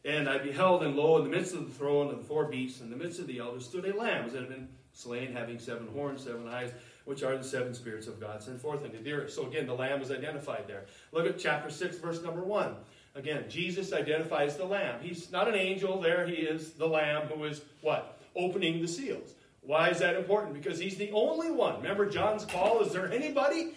And 0.04 0.28
I 0.28 0.38
beheld, 0.38 0.82
and 0.82 0.96
lo, 0.96 1.16
in 1.18 1.24
the 1.24 1.34
midst 1.34 1.54
of 1.54 1.66
the 1.66 1.74
throne 1.74 2.10
of 2.10 2.18
the 2.18 2.24
four 2.24 2.44
beasts, 2.44 2.80
in 2.80 2.90
the 2.90 2.96
midst 2.96 3.20
of 3.20 3.26
the 3.26 3.38
elders, 3.38 3.64
stood 3.64 3.86
a 3.86 3.96
lamb 3.96 4.30
that 4.30 4.40
had 4.40 4.48
been 4.50 4.68
slain, 4.92 5.32
having 5.32 5.58
seven 5.58 5.88
horns, 5.88 6.22
seven 6.22 6.46
eyes, 6.48 6.72
which 7.04 7.22
are 7.22 7.36
the 7.36 7.44
seven 7.44 7.74
spirits 7.74 8.06
of 8.06 8.20
God 8.20 8.42
sent 8.42 8.60
forth 8.60 8.84
into 8.84 8.98
the 8.98 9.12
earth. 9.12 9.32
So 9.32 9.46
again, 9.46 9.66
the 9.66 9.74
lamb 9.74 10.02
is 10.02 10.10
identified 10.10 10.64
there. 10.66 10.84
Look 11.12 11.26
at 11.26 11.38
chapter 11.38 11.70
6, 11.70 11.98
verse 11.98 12.22
number 12.22 12.42
1. 12.42 12.74
Again, 13.14 13.44
Jesus 13.48 13.92
identifies 13.92 14.56
the 14.56 14.64
lamb. 14.64 15.00
He's 15.00 15.30
not 15.30 15.48
an 15.48 15.54
angel 15.54 16.00
there, 16.00 16.26
he 16.26 16.34
is 16.34 16.72
the 16.72 16.86
lamb 16.86 17.28
who 17.28 17.44
is 17.44 17.62
what? 17.80 18.20
Opening 18.36 18.82
the 18.82 18.88
seals. 18.88 19.34
Why 19.62 19.88
is 19.88 20.00
that 20.00 20.16
important? 20.16 20.52
Because 20.52 20.78
he's 20.78 20.96
the 20.96 21.10
only 21.12 21.50
one. 21.50 21.76
Remember 21.76 22.08
John's 22.08 22.44
call? 22.44 22.82
Is 22.82 22.92
there 22.92 23.10
anybody? 23.10 23.72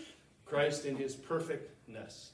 Christ, 0.45 0.85
in 0.85 0.95
his 0.95 1.15
perfectness, 1.15 2.31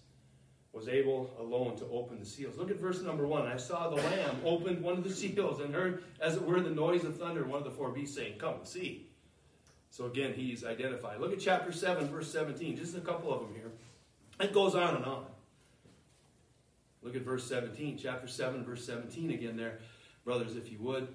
was 0.73 0.88
able 0.88 1.29
alone 1.39 1.77
to 1.77 1.86
open 1.91 2.19
the 2.19 2.25
seals. 2.25 2.57
Look 2.57 2.71
at 2.71 2.79
verse 2.79 3.01
number 3.01 3.27
one. 3.27 3.45
I 3.45 3.57
saw 3.57 3.89
the 3.89 3.95
Lamb 3.95 4.38
opened 4.43 4.81
one 4.81 4.97
of 4.97 5.03
the 5.03 5.09
seals 5.13 5.62
and 5.62 5.73
heard, 5.73 6.03
as 6.19 6.36
it 6.36 6.43
were, 6.43 6.59
the 6.59 6.71
noise 6.71 7.03
of 7.03 7.17
thunder, 7.17 7.43
one 7.43 7.59
of 7.59 7.63
the 7.63 7.71
four 7.71 7.91
beasts 7.91 8.15
saying, 8.15 8.39
Come 8.39 8.55
and 8.55 8.67
see. 8.67 9.07
So 9.91 10.05
again, 10.05 10.33
he's 10.33 10.65
identified. 10.65 11.19
Look 11.19 11.31
at 11.31 11.39
chapter 11.39 11.71
7, 11.71 12.07
verse 12.07 12.31
17. 12.31 12.77
Just 12.77 12.97
a 12.97 13.01
couple 13.01 13.31
of 13.31 13.41
them 13.41 13.53
here. 13.53 13.71
It 14.39 14.51
goes 14.51 14.73
on 14.73 14.95
and 14.95 15.05
on. 15.05 15.25
Look 17.03 17.15
at 17.15 17.21
verse 17.21 17.47
17. 17.47 17.99
Chapter 18.01 18.27
7, 18.27 18.65
verse 18.65 18.83
17 18.83 19.29
again 19.29 19.55
there. 19.55 19.77
Brothers, 20.25 20.55
if 20.55 20.71
you 20.71 20.79
would, 20.79 21.09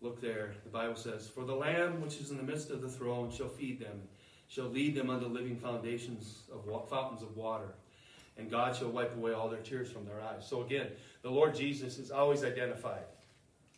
look 0.00 0.20
there. 0.20 0.54
The 0.62 0.70
Bible 0.70 0.94
says, 0.94 1.26
For 1.26 1.44
the 1.44 1.56
Lamb 1.56 2.00
which 2.00 2.20
is 2.20 2.30
in 2.30 2.36
the 2.36 2.44
midst 2.44 2.70
of 2.70 2.80
the 2.80 2.88
throne 2.88 3.32
shall 3.32 3.48
feed 3.48 3.80
them, 3.80 4.02
shall 4.46 4.66
lead 4.66 4.94
them 4.94 5.10
unto 5.10 5.26
living 5.26 5.56
foundations 5.56 6.42
of 6.52 6.88
fountains 6.88 7.22
of 7.22 7.36
water 7.36 7.74
and 8.38 8.50
God 8.50 8.76
shall 8.76 8.88
wipe 8.88 9.14
away 9.16 9.32
all 9.32 9.48
their 9.48 9.60
tears 9.60 9.90
from 9.90 10.04
their 10.04 10.20
eyes. 10.20 10.46
So 10.46 10.62
again, 10.62 10.88
the 11.22 11.30
Lord 11.30 11.54
Jesus 11.54 11.98
is 11.98 12.10
always 12.10 12.44
identified, 12.44 13.04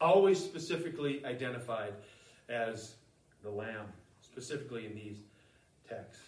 always 0.01 0.43
specifically 0.43 1.25
identified 1.25 1.93
as 2.49 2.95
the 3.43 3.51
Lamb, 3.51 3.87
specifically 4.23 4.87
in 4.87 4.95
these 4.95 5.17
texts. 5.89 6.23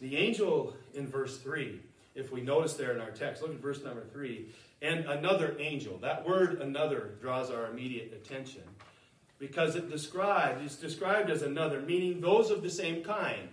The 0.00 0.16
angel 0.16 0.74
in 0.94 1.06
verse 1.06 1.38
3, 1.38 1.80
if 2.14 2.32
we 2.32 2.40
notice 2.40 2.74
there 2.74 2.92
in 2.92 3.00
our 3.00 3.10
text, 3.10 3.42
look 3.42 3.52
at 3.52 3.60
verse 3.60 3.82
number 3.82 4.04
3, 4.12 4.46
and 4.82 5.04
another 5.06 5.56
angel. 5.58 5.98
That 5.98 6.26
word 6.26 6.60
another 6.60 7.12
draws 7.20 7.50
our 7.50 7.66
immediate 7.66 8.12
attention 8.12 8.62
because 9.38 9.76
it 9.76 9.90
describes, 9.90 10.64
it's 10.64 10.76
described 10.76 11.30
as 11.30 11.42
another, 11.42 11.80
meaning 11.80 12.20
those 12.20 12.50
of 12.50 12.62
the 12.62 12.70
same 12.70 13.02
kind 13.02 13.48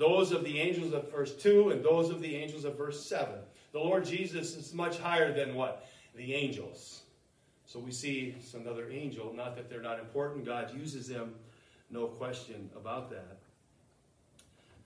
those 0.00 0.32
of 0.32 0.42
the 0.44 0.58
angels 0.58 0.94
of 0.94 1.12
verse 1.12 1.36
2 1.36 1.70
and 1.70 1.84
those 1.84 2.08
of 2.08 2.22
the 2.22 2.34
angels 2.34 2.64
of 2.64 2.76
verse 2.78 3.04
7. 3.04 3.34
The 3.72 3.78
Lord 3.78 4.06
Jesus 4.06 4.56
is 4.56 4.72
much 4.72 4.98
higher 4.98 5.30
than 5.30 5.54
what? 5.54 5.86
The 6.16 6.34
angels. 6.34 7.02
So 7.66 7.78
we 7.78 7.92
see 7.92 8.34
it's 8.38 8.54
another 8.54 8.88
angel. 8.90 9.30
Not 9.34 9.56
that 9.56 9.68
they're 9.68 9.82
not 9.82 10.00
important, 10.00 10.46
God 10.46 10.74
uses 10.74 11.06
them, 11.06 11.34
no 11.90 12.06
question 12.06 12.70
about 12.74 13.10
that. 13.10 13.36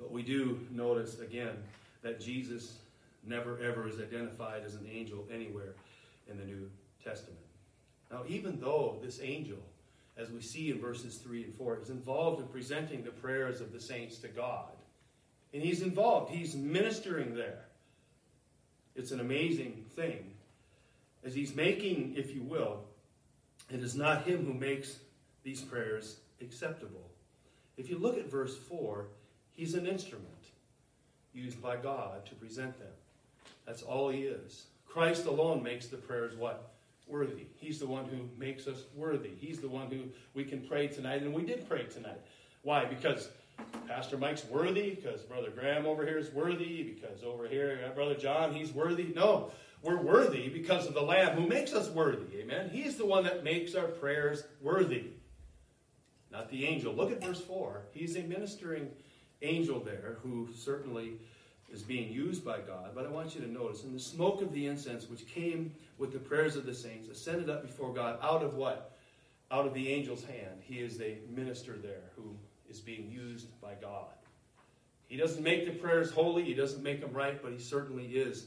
But 0.00 0.10
we 0.10 0.22
do 0.22 0.58
notice 0.72 1.20
again 1.20 1.56
that 2.02 2.20
Jesus 2.20 2.78
never 3.24 3.60
ever 3.62 3.88
is 3.88 4.00
identified 4.00 4.64
as 4.66 4.74
an 4.74 4.86
angel 4.92 5.24
anywhere 5.32 5.74
in 6.28 6.36
the 6.36 6.44
New 6.44 6.68
Testament. 7.04 7.38
Now, 8.10 8.22
even 8.26 8.58
though 8.58 8.98
this 9.00 9.20
angel, 9.22 9.58
as 10.16 10.32
we 10.32 10.40
see 10.40 10.72
in 10.72 10.80
verses 10.80 11.18
3 11.18 11.44
and 11.44 11.54
4, 11.54 11.78
is 11.82 11.90
involved 11.90 12.40
in 12.40 12.48
presenting 12.48 13.04
the 13.04 13.12
prayers 13.12 13.60
of 13.60 13.72
the 13.72 13.80
saints 13.80 14.18
to 14.18 14.28
God, 14.28 14.73
and 15.54 15.62
he's 15.62 15.82
involved, 15.82 16.34
he's 16.34 16.56
ministering 16.56 17.34
there. 17.34 17.64
It's 18.96 19.12
an 19.12 19.20
amazing 19.20 19.84
thing. 19.94 20.32
As 21.24 21.32
he's 21.32 21.54
making, 21.54 22.14
if 22.16 22.34
you 22.34 22.42
will, 22.42 22.80
it 23.70 23.80
is 23.80 23.94
not 23.94 24.26
him 24.26 24.44
who 24.44 24.52
makes 24.52 24.98
these 25.44 25.60
prayers 25.60 26.16
acceptable. 26.40 27.08
If 27.78 27.88
you 27.88 27.98
look 27.98 28.18
at 28.18 28.30
verse 28.30 28.56
4, 28.56 29.06
he's 29.52 29.74
an 29.74 29.86
instrument 29.86 30.28
used 31.32 31.62
by 31.62 31.76
God 31.76 32.26
to 32.26 32.34
present 32.34 32.78
them. 32.78 32.92
That's 33.64 33.82
all 33.82 34.10
he 34.10 34.22
is. 34.22 34.66
Christ 34.86 35.26
alone 35.26 35.62
makes 35.62 35.86
the 35.86 35.96
prayers 35.96 36.36
what? 36.36 36.72
Worthy. 37.06 37.46
He's 37.56 37.78
the 37.78 37.86
one 37.86 38.04
who 38.06 38.28
makes 38.38 38.66
us 38.66 38.82
worthy. 38.94 39.30
He's 39.38 39.60
the 39.60 39.68
one 39.68 39.90
who 39.90 40.02
we 40.34 40.44
can 40.44 40.60
pray 40.60 40.88
tonight, 40.88 41.22
and 41.22 41.32
we 41.32 41.42
did 41.42 41.68
pray 41.68 41.84
tonight. 41.84 42.20
Why? 42.62 42.84
Because 42.84 43.28
Pastor 43.86 44.16
Mike's 44.16 44.44
worthy, 44.46 44.90
because 44.90 45.22
Brother 45.22 45.50
Graham 45.50 45.86
over 45.86 46.04
here 46.06 46.18
is 46.18 46.30
worthy, 46.32 46.82
because 46.82 47.22
over 47.22 47.46
here, 47.46 47.78
Brother 47.94 48.14
John, 48.14 48.52
he's 48.52 48.72
worthy. 48.72 49.12
No, 49.14 49.50
we're 49.82 50.00
worthy 50.00 50.48
because 50.48 50.86
of 50.86 50.94
the 50.94 51.02
Lamb 51.02 51.36
who 51.36 51.46
makes 51.46 51.72
us 51.74 51.88
worthy. 51.90 52.38
Amen. 52.38 52.70
He's 52.70 52.96
the 52.96 53.06
one 53.06 53.24
that 53.24 53.44
makes 53.44 53.74
our 53.74 53.86
prayers 53.86 54.44
worthy, 54.60 55.10
not 56.32 56.50
the 56.50 56.64
angel. 56.66 56.94
Look 56.94 57.12
at 57.12 57.22
verse 57.22 57.40
4. 57.40 57.82
He's 57.92 58.16
a 58.16 58.22
ministering 58.22 58.90
angel 59.42 59.80
there 59.80 60.16
who 60.22 60.48
certainly 60.54 61.18
is 61.70 61.82
being 61.82 62.12
used 62.12 62.44
by 62.44 62.60
God. 62.60 62.92
But 62.94 63.04
I 63.04 63.10
want 63.10 63.34
you 63.34 63.40
to 63.42 63.50
notice, 63.50 63.84
in 63.84 63.92
the 63.92 64.00
smoke 64.00 64.40
of 64.40 64.52
the 64.52 64.66
incense 64.66 65.08
which 65.08 65.26
came 65.26 65.74
with 65.98 66.12
the 66.12 66.18
prayers 66.18 66.56
of 66.56 66.66
the 66.66 66.74
saints, 66.74 67.08
ascended 67.08 67.50
up 67.50 67.62
before 67.62 67.92
God 67.92 68.18
out 68.22 68.42
of 68.42 68.54
what? 68.54 68.96
Out 69.50 69.66
of 69.66 69.74
the 69.74 69.92
angel's 69.92 70.24
hand. 70.24 70.62
He 70.62 70.76
is 70.76 71.00
a 71.00 71.18
minister 71.28 71.76
there 71.76 72.10
who 72.16 72.36
is 72.74 72.80
being 72.80 73.08
used 73.08 73.48
by 73.60 73.74
God. 73.80 74.12
He 75.06 75.16
doesn't 75.16 75.44
make 75.44 75.64
the 75.64 75.72
prayers 75.72 76.10
holy, 76.10 76.42
he 76.42 76.54
doesn't 76.54 76.82
make 76.82 77.00
them 77.00 77.12
right, 77.12 77.40
but 77.40 77.52
he 77.52 77.58
certainly 77.58 78.06
is 78.06 78.46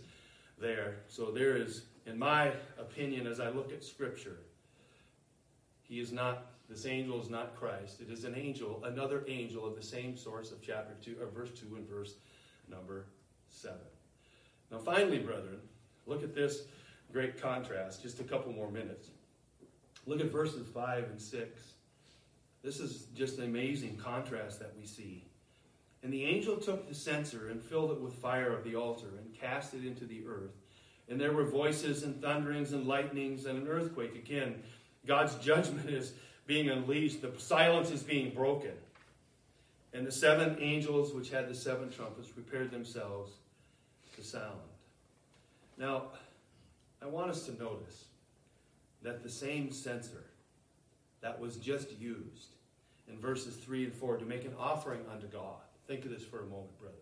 there. 0.60 0.98
So 1.08 1.32
there 1.32 1.56
is, 1.56 1.84
in 2.06 2.20
my 2.20 2.52
opinion, 2.78 3.26
as 3.26 3.40
I 3.40 3.50
look 3.50 3.72
at 3.72 3.84
Scripture, 3.84 4.40
he 5.84 6.02
is 6.02 6.12
not, 6.12 6.48
this 6.70 6.86
angel 6.86 7.22
is 7.22 7.30
not 7.30 7.56
Christ. 7.56 8.02
It 8.02 8.12
is 8.12 8.26
an 8.26 8.36
angel, 8.36 8.84
another 8.84 9.24
angel 9.30 9.66
of 9.66 9.78
the 9.78 9.82
same 9.82 10.18
source 10.18 10.52
of 10.52 10.62
chapter 10.62 10.96
2, 11.02 11.18
or 11.22 11.28
verse 11.28 11.52
2 11.58 11.78
and 11.78 11.88
verse 11.88 12.16
number 12.70 13.06
7. 13.48 13.78
Now, 14.72 14.80
finally, 14.80 15.20
brethren, 15.20 15.60
look 16.06 16.22
at 16.24 16.36
this 16.36 16.64
great 17.14 17.42
contrast. 17.42 18.04
Just 18.04 18.20
a 18.20 18.24
couple 18.24 18.52
more 18.52 18.70
minutes. 18.70 19.12
Look 20.06 20.20
at 20.20 20.30
verses 20.32 20.68
5 20.68 21.04
and 21.12 21.22
6. 21.22 21.62
This 22.64 22.80
is 22.80 23.08
just 23.16 23.38
an 23.38 23.46
amazing 23.46 23.98
contrast 23.98 24.60
that 24.60 24.74
we 24.78 24.86
see. 24.86 25.24
And 26.04 26.14
the 26.14 26.26
angel 26.26 26.58
took 26.58 26.88
the 26.88 26.96
censer 26.96 27.50
and 27.50 27.62
filled 27.62 27.92
it 27.92 28.02
with 28.02 28.14
fire 28.14 28.56
of 28.56 28.64
the 28.64 28.76
altar 28.76 29.08
and 29.18 29.34
cast 29.34 29.74
it 29.74 29.86
into 29.86 30.06
the 30.06 30.24
earth. 30.28 30.52
And 31.10 31.20
there 31.20 31.34
were 31.34 31.46
voices 31.46 32.04
and 32.04 32.22
thunderings 32.22 32.74
and 32.74 32.86
lightnings 32.86 33.46
and 33.46 33.58
an 33.58 33.68
earthquake. 33.68 34.16
Again, 34.16 34.56
God's 35.06 35.36
judgment 35.36 35.90
is 35.90 36.14
being 36.46 36.70
unleashed. 36.70 37.22
The 37.22 37.32
silence 37.38 37.92
is 37.92 38.04
being 38.04 38.34
broken. 38.34 38.74
And 39.94 40.06
the 40.06 40.12
seven 40.12 40.58
angels 40.60 41.14
which 41.14 41.30
had 41.30 41.50
the 41.50 41.56
seven 41.56 41.90
trumpets 41.90 42.28
prepared 42.28 42.72
themselves 42.72 43.32
to 44.16 44.24
sound. 44.24 44.60
Now, 45.78 46.04
I 47.02 47.06
want 47.06 47.32
us 47.32 47.46
to 47.46 47.52
notice 47.58 48.06
that 49.04 49.24
the 49.24 49.30
same 49.30 49.72
censer 49.72 50.24
that 51.28 51.38
was 51.38 51.58
just 51.58 51.92
used 52.00 52.52
in 53.10 53.20
verses 53.20 53.58
3 53.58 53.84
and 53.84 53.94
4 53.94 54.16
to 54.16 54.26
make 54.26 54.46
an 54.46 54.54
offering 54.58 55.02
unto 55.12 55.28
God. 55.28 55.60
Think 55.86 56.06
of 56.06 56.12
this 56.12 56.24
for 56.24 56.40
a 56.40 56.46
moment, 56.46 56.80
brother. 56.80 56.96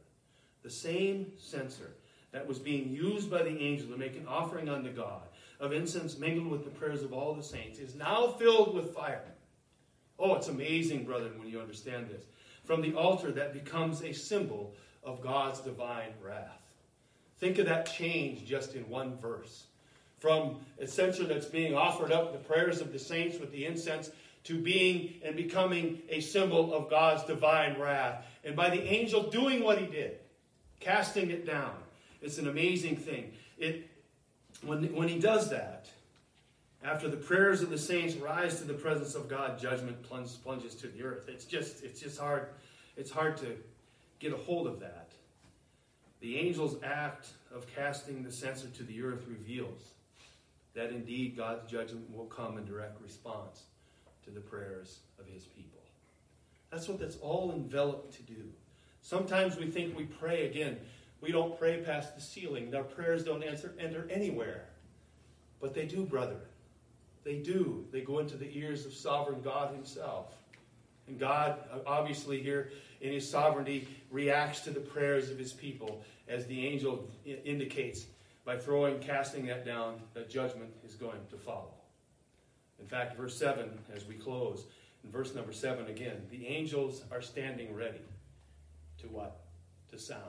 The 0.63 0.69
same 0.71 1.31
censer 1.37 1.91
that 2.31 2.47
was 2.47 2.57
being 2.57 2.89
used 2.89 3.29
by 3.29 3.43
the 3.43 3.55
angel 3.55 3.87
to 3.89 3.97
make 3.97 4.15
an 4.15 4.25
offering 4.27 4.67
unto 4.67 4.91
God 4.91 5.21
of 5.59 5.73
incense 5.73 6.17
mingled 6.17 6.47
with 6.47 6.63
the 6.63 6.71
prayers 6.71 7.03
of 7.03 7.13
all 7.13 7.35
the 7.35 7.43
saints 7.43 7.77
is 7.77 7.93
now 7.93 8.29
filled 8.39 8.73
with 8.73 8.95
fire. 8.95 9.21
Oh, 10.17 10.33
it's 10.33 10.47
amazing, 10.47 11.05
brethren, 11.05 11.37
when 11.37 11.47
you 11.47 11.59
understand 11.59 12.09
this. 12.09 12.23
From 12.63 12.81
the 12.81 12.95
altar 12.95 13.31
that 13.31 13.53
becomes 13.53 14.01
a 14.01 14.11
symbol 14.11 14.73
of 15.03 15.21
God's 15.21 15.59
divine 15.59 16.13
wrath. 16.19 16.63
Think 17.37 17.59
of 17.59 17.67
that 17.67 17.93
change 17.93 18.43
just 18.43 18.73
in 18.73 18.89
one 18.89 19.17
verse. 19.17 19.67
From 20.19 20.57
censer 20.85 21.25
that's 21.25 21.45
being 21.45 21.75
offered 21.75 22.11
up, 22.11 22.31
the 22.31 22.39
prayers 22.39 22.81
of 22.81 22.91
the 22.91 22.99
saints 22.99 23.39
with 23.39 23.51
the 23.51 23.65
incense, 23.65 24.09
to 24.45 24.59
being 24.59 25.15
and 25.23 25.35
becoming 25.35 26.01
a 26.09 26.21
symbol 26.21 26.73
of 26.73 26.89
God's 26.89 27.23
divine 27.23 27.79
wrath. 27.79 28.25
And 28.43 28.55
by 28.55 28.69
the 28.69 28.81
angel 28.81 29.29
doing 29.29 29.63
what 29.63 29.79
he 29.79 29.87
did, 29.87 30.19
casting 30.79 31.31
it 31.31 31.45
down. 31.45 31.75
It's 32.21 32.37
an 32.37 32.47
amazing 32.47 32.97
thing. 32.97 33.33
It, 33.57 33.89
when, 34.63 34.93
when 34.95 35.07
he 35.07 35.19
does 35.19 35.49
that, 35.49 35.89
after 36.83 37.09
the 37.09 37.17
prayers 37.17 37.63
of 37.63 37.71
the 37.71 37.77
saints 37.77 38.15
rise 38.15 38.59
to 38.59 38.65
the 38.65 38.73
presence 38.73 39.15
of 39.15 39.27
God, 39.27 39.59
judgment 39.59 40.03
plunges, 40.03 40.35
plunges 40.35 40.75
to 40.75 40.87
the 40.87 41.03
earth. 41.03 41.27
It's 41.27 41.45
just, 41.45 41.83
it's 41.83 41.99
just 41.99 42.19
hard. 42.19 42.49
It's 42.95 43.09
hard 43.09 43.37
to 43.37 43.57
get 44.19 44.31
a 44.31 44.37
hold 44.37 44.67
of 44.67 44.79
that. 44.81 45.09
The 46.21 46.39
angel's 46.39 46.77
act 46.83 47.29
of 47.53 47.65
casting 47.75 48.23
the 48.23 48.31
censer 48.31 48.67
to 48.67 48.83
the 48.83 49.01
earth 49.01 49.25
reveals 49.27 49.94
that 50.75 50.91
indeed 50.91 51.35
God's 51.35 51.69
judgment 51.69 52.13
will 52.13 52.25
come 52.25 52.57
in 52.57 52.65
direct 52.65 53.01
response 53.01 53.63
to 54.25 54.29
the 54.29 54.41
prayers 54.41 54.99
of 55.19 55.25
his 55.25 55.45
people. 55.45 55.79
That's 56.69 56.87
what 56.87 56.99
that's 56.99 57.15
all 57.17 57.53
enveloped 57.53 58.13
to 58.15 58.23
do. 58.23 58.43
Sometimes 59.01 59.57
we 59.57 59.67
think 59.67 59.97
we 59.97 60.03
pray 60.03 60.47
again. 60.47 60.77
We 61.21 61.31
don't 61.31 61.57
pray 61.57 61.77
past 61.77 62.15
the 62.15 62.21
ceiling. 62.21 62.75
Our 62.75 62.83
prayers 62.83 63.23
don't 63.23 63.43
answer, 63.43 63.73
enter 63.79 64.07
anywhere. 64.11 64.65
But 65.61 65.73
they 65.73 65.85
do, 65.85 66.05
brother. 66.05 66.39
They 67.23 67.37
do. 67.37 67.85
They 67.91 68.01
go 68.01 68.19
into 68.19 68.35
the 68.35 68.49
ears 68.57 68.85
of 68.85 68.93
sovereign 68.93 69.41
God 69.41 69.73
Himself. 69.73 70.33
And 71.07 71.19
God, 71.19 71.59
obviously, 71.85 72.41
here 72.41 72.71
in 72.99 73.13
His 73.13 73.29
sovereignty, 73.29 73.87
reacts 74.11 74.61
to 74.61 74.71
the 74.71 74.79
prayers 74.79 75.29
of 75.29 75.37
His 75.37 75.53
people, 75.53 76.03
as 76.27 76.45
the 76.47 76.67
angel 76.67 77.07
indicates 77.25 78.07
by 78.45 78.57
throwing, 78.57 78.99
casting 78.99 79.47
that 79.47 79.65
down, 79.65 79.95
that 80.13 80.29
judgment 80.29 80.71
is 80.85 80.95
going 80.95 81.19
to 81.31 81.35
follow. 81.35 81.73
In 82.79 82.87
fact, 82.87 83.17
verse 83.17 83.35
7, 83.37 83.69
as 83.95 84.05
we 84.05 84.15
close, 84.15 84.65
in 85.03 85.11
verse 85.11 85.33
number 85.33 85.51
7 85.51 85.87
again, 85.87 86.21
the 86.29 86.45
angels 86.47 87.03
are 87.11 87.21
standing 87.21 87.73
ready 87.73 88.01
to 88.99 89.07
what? 89.07 89.41
To 89.91 89.99
sound. 89.99 90.21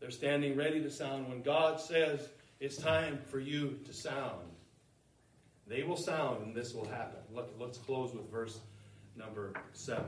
They're 0.00 0.10
standing 0.10 0.56
ready 0.56 0.82
to 0.82 0.90
sound. 0.90 1.28
When 1.28 1.42
God 1.42 1.80
says 1.80 2.28
it's 2.60 2.76
time 2.76 3.18
for 3.26 3.38
you 3.38 3.78
to 3.84 3.92
sound, 3.92 4.46
they 5.66 5.82
will 5.82 5.96
sound 5.96 6.44
and 6.44 6.54
this 6.54 6.74
will 6.74 6.86
happen. 6.86 7.18
Look, 7.34 7.54
let's 7.58 7.78
close 7.78 8.14
with 8.14 8.30
verse 8.30 8.60
number 9.16 9.52
7. 9.72 10.04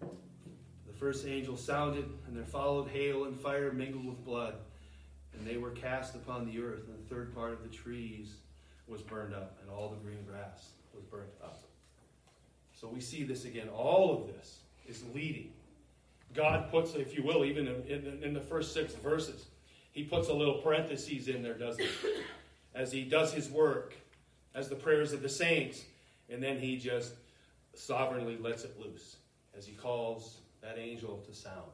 The 0.00 0.92
first 0.92 1.26
angel 1.26 1.56
sounded, 1.56 2.08
and 2.26 2.36
there 2.36 2.44
followed 2.44 2.88
hail 2.88 3.24
and 3.24 3.40
fire 3.40 3.72
mingled 3.72 4.06
with 4.06 4.24
blood, 4.24 4.54
and 5.38 5.46
they 5.46 5.56
were 5.56 5.70
cast 5.70 6.14
upon 6.14 6.46
the 6.46 6.60
earth, 6.60 6.82
and 6.88 6.98
the 6.98 7.14
third 7.14 7.34
part 7.34 7.52
of 7.52 7.62
the 7.62 7.68
trees 7.68 8.34
was 8.86 9.00
burned 9.02 9.34
up, 9.34 9.58
and 9.62 9.70
all 9.70 9.88
the 9.88 9.96
green 9.96 10.24
grass 10.24 10.70
was 10.94 11.04
burnt 11.04 11.30
up. 11.42 11.62
So 12.74 12.88
we 12.88 13.00
see 13.00 13.24
this 13.24 13.44
again. 13.44 13.68
All 13.68 14.12
of 14.12 14.26
this 14.34 14.58
is 14.86 15.02
leading. 15.14 15.52
God 16.34 16.70
puts, 16.70 16.94
if 16.94 17.16
you 17.16 17.22
will, 17.22 17.44
even 17.44 17.68
in, 17.68 18.34
the 18.34 18.40
first 18.40 18.74
six 18.74 18.94
verses, 18.94 19.46
he 19.92 20.02
puts 20.02 20.28
a 20.28 20.34
little 20.34 20.54
parentheses 20.54 21.28
in 21.28 21.42
there, 21.42 21.54
doesn't 21.54 21.84
he? 21.84 21.90
As 22.74 22.90
he 22.90 23.04
does 23.04 23.32
his 23.32 23.48
work, 23.48 23.94
as 24.54 24.68
the 24.68 24.74
prayers 24.74 25.12
of 25.12 25.22
the 25.22 25.28
saints, 25.28 25.84
and 26.28 26.42
then 26.42 26.58
he 26.58 26.76
just 26.76 27.14
sovereignly 27.74 28.36
lets 28.36 28.64
it 28.64 28.78
loose 28.80 29.16
as 29.56 29.64
he 29.64 29.72
calls 29.72 30.38
that 30.60 30.76
angel 30.78 31.22
to 31.26 31.34
sound. 31.34 31.70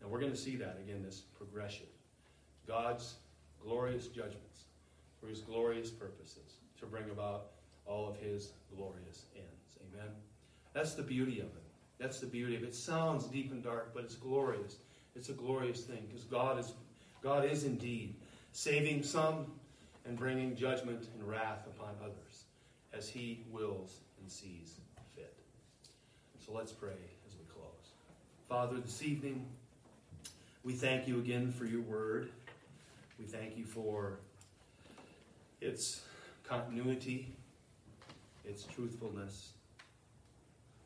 And 0.00 0.10
we're 0.10 0.20
going 0.20 0.32
to 0.32 0.38
see 0.38 0.56
that 0.56 0.78
again, 0.82 1.02
this 1.02 1.20
progression. 1.36 1.86
God's 2.66 3.14
glorious 3.62 4.08
judgments 4.08 4.64
for 5.20 5.28
his 5.28 5.40
glorious 5.40 5.90
purposes 5.90 6.58
to 6.80 6.86
bring 6.86 7.10
about 7.10 7.46
all 7.86 8.08
of 8.08 8.16
his 8.16 8.52
glorious 8.74 9.26
ends. 9.36 9.78
Amen. 9.92 10.10
That's 10.72 10.94
the 10.94 11.02
beauty 11.02 11.40
of 11.40 11.46
it. 11.46 11.62
That's 11.98 12.20
the 12.20 12.26
beauty 12.26 12.56
of 12.56 12.62
it. 12.62 12.66
It 12.66 12.74
sounds 12.74 13.24
deep 13.26 13.52
and 13.52 13.62
dark, 13.62 13.92
but 13.94 14.04
it's 14.04 14.16
glorious. 14.16 14.76
It's 15.14 15.28
a 15.28 15.32
glorious 15.32 15.82
thing 15.82 16.04
because 16.08 16.24
God 16.24 16.58
is 16.58 16.72
God 17.22 17.46
is 17.46 17.64
indeed 17.64 18.16
saving 18.52 19.02
some 19.02 19.46
and 20.04 20.18
bringing 20.18 20.54
judgment 20.54 21.06
and 21.14 21.26
wrath 21.26 21.66
upon 21.66 21.94
others 22.02 22.44
as 22.92 23.08
he 23.08 23.44
wills 23.50 24.00
and 24.20 24.30
sees 24.30 24.80
fit. 25.16 25.34
So 26.44 26.52
let's 26.52 26.72
pray 26.72 26.90
as 27.26 27.34
we 27.38 27.44
close. 27.46 27.92
Father, 28.48 28.76
this 28.78 29.02
evening, 29.02 29.46
we 30.62 30.74
thank 30.74 31.08
you 31.08 31.18
again 31.18 31.50
for 31.50 31.64
your 31.64 31.80
word. 31.80 32.30
We 33.18 33.24
thank 33.26 33.56
you 33.56 33.64
for 33.64 34.18
its 35.60 36.02
continuity, 36.42 37.34
its 38.44 38.64
truthfulness. 38.64 39.52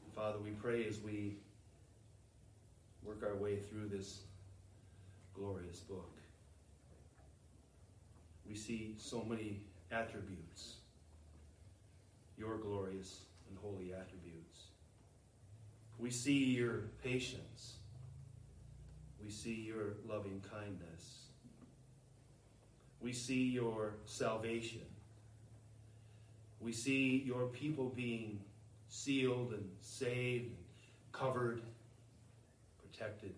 And 0.04 0.14
Father, 0.14 0.38
we 0.38 0.50
pray 0.50 0.86
as 0.86 1.00
we 1.00 1.36
work 3.02 3.22
our 3.22 3.36
way 3.36 3.56
through 3.56 3.88
this 3.88 4.20
glorious 5.34 5.80
book, 5.80 6.10
we 8.48 8.54
see 8.54 8.94
so 8.98 9.24
many 9.24 9.60
attributes, 9.90 10.76
your 12.36 12.58
glorious 12.58 13.20
and 13.48 13.58
holy 13.58 13.92
attributes. 13.92 14.64
We 15.98 16.10
see 16.10 16.44
your 16.44 16.84
patience. 17.02 17.74
We 19.22 19.30
see 19.30 19.54
your 19.54 19.94
loving 20.08 20.42
kindness. 20.50 21.17
We 23.08 23.14
see 23.14 23.44
your 23.44 23.94
salvation. 24.04 24.82
We 26.60 26.74
see 26.74 27.22
your 27.24 27.46
people 27.46 27.88
being 27.88 28.38
sealed 28.90 29.54
and 29.54 29.66
saved, 29.80 30.48
and 30.48 30.56
covered, 31.10 31.62
protected. 32.82 33.32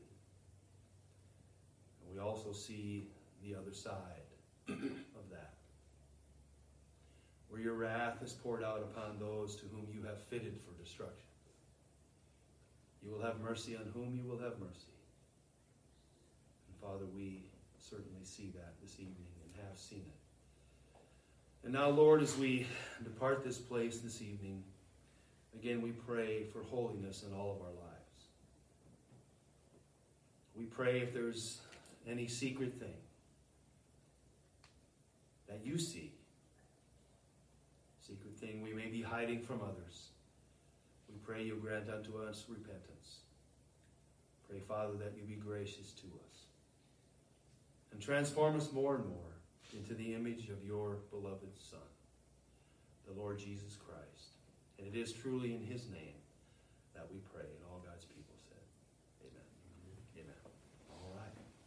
And 2.03 2.13
we 2.13 2.21
also 2.21 2.51
see 2.51 3.07
the 3.45 3.55
other 3.55 3.73
side 3.73 3.95
of 4.69 5.31
that, 5.31 5.53
where 7.49 7.61
your 7.61 7.75
wrath 7.75 8.21
is 8.25 8.33
poured 8.33 8.65
out 8.65 8.81
upon 8.93 9.21
those 9.21 9.55
to 9.55 9.67
whom 9.67 9.87
you 9.95 10.03
have 10.03 10.21
fitted 10.21 10.59
for 10.67 10.83
destruction. 10.83 11.29
You 13.05 13.13
will 13.13 13.23
have 13.23 13.39
mercy 13.39 13.77
on 13.77 13.89
whom 13.95 14.17
you 14.17 14.29
will 14.29 14.41
have 14.41 14.59
mercy. 14.59 14.99
And 16.67 16.77
Father, 16.83 17.07
we 17.15 17.45
certainly 17.79 18.25
see 18.25 18.51
that 18.57 18.75
this 18.83 18.95
evening 18.95 19.30
have 19.69 19.79
seen 19.79 20.05
it. 20.07 20.21
And 21.65 21.73
now, 21.73 21.89
Lord, 21.91 22.23
as 22.23 22.37
we 22.37 22.67
depart 23.05 23.45
this 23.45 23.59
place 23.59 23.99
this 23.99 24.23
evening, 24.23 24.65
again 25.55 25.83
we 25.83 25.91
pray 25.91 26.45
for 26.45 26.63
holiness 26.63 27.25
in 27.29 27.37
all 27.37 27.53
of 27.53 27.61
our 27.61 27.73
lives. 27.73 27.91
We 30.57 30.65
pray 30.65 31.01
if 31.01 31.13
there's 31.13 31.59
any 32.09 32.27
secret 32.27 32.79
thing 32.79 32.97
that 35.49 35.61
you 35.65 35.79
see, 35.79 36.13
secret 38.07 38.37
thing 38.39 38.63
we 38.63 38.73
may 38.73 38.89
be 38.89 39.03
hiding 39.03 39.41
from 39.41 39.61
others, 39.63 40.09
we 41.09 41.17
pray 41.25 41.43
you 41.43 41.57
grant 41.57 41.91
unto 41.91 42.19
us 42.23 42.45
repentance. 42.49 43.21
Pray, 44.49 44.61
Father, 44.67 44.95
that 44.95 45.13
you 45.17 45.23
be 45.25 45.41
gracious 45.41 45.93
to 45.93 46.07
us 46.07 46.45
and 47.93 48.01
transform 48.01 48.57
us 48.57 48.73
more 48.73 48.97
and 48.97 49.07
more 49.07 49.30
into 49.75 49.95
the 49.95 50.15
image 50.15 50.49
of 50.49 50.65
your 50.65 50.99
beloved 51.11 51.57
Son, 51.59 51.79
the 53.07 53.21
Lord 53.21 53.39
Jesus 53.39 53.77
Christ. 53.77 54.37
And 54.79 54.87
it 54.87 54.99
is 54.99 55.13
truly 55.13 55.55
in 55.55 55.63
his 55.63 55.89
name 55.89 56.19
that 56.95 57.07
we 57.11 57.19
pray, 57.35 57.49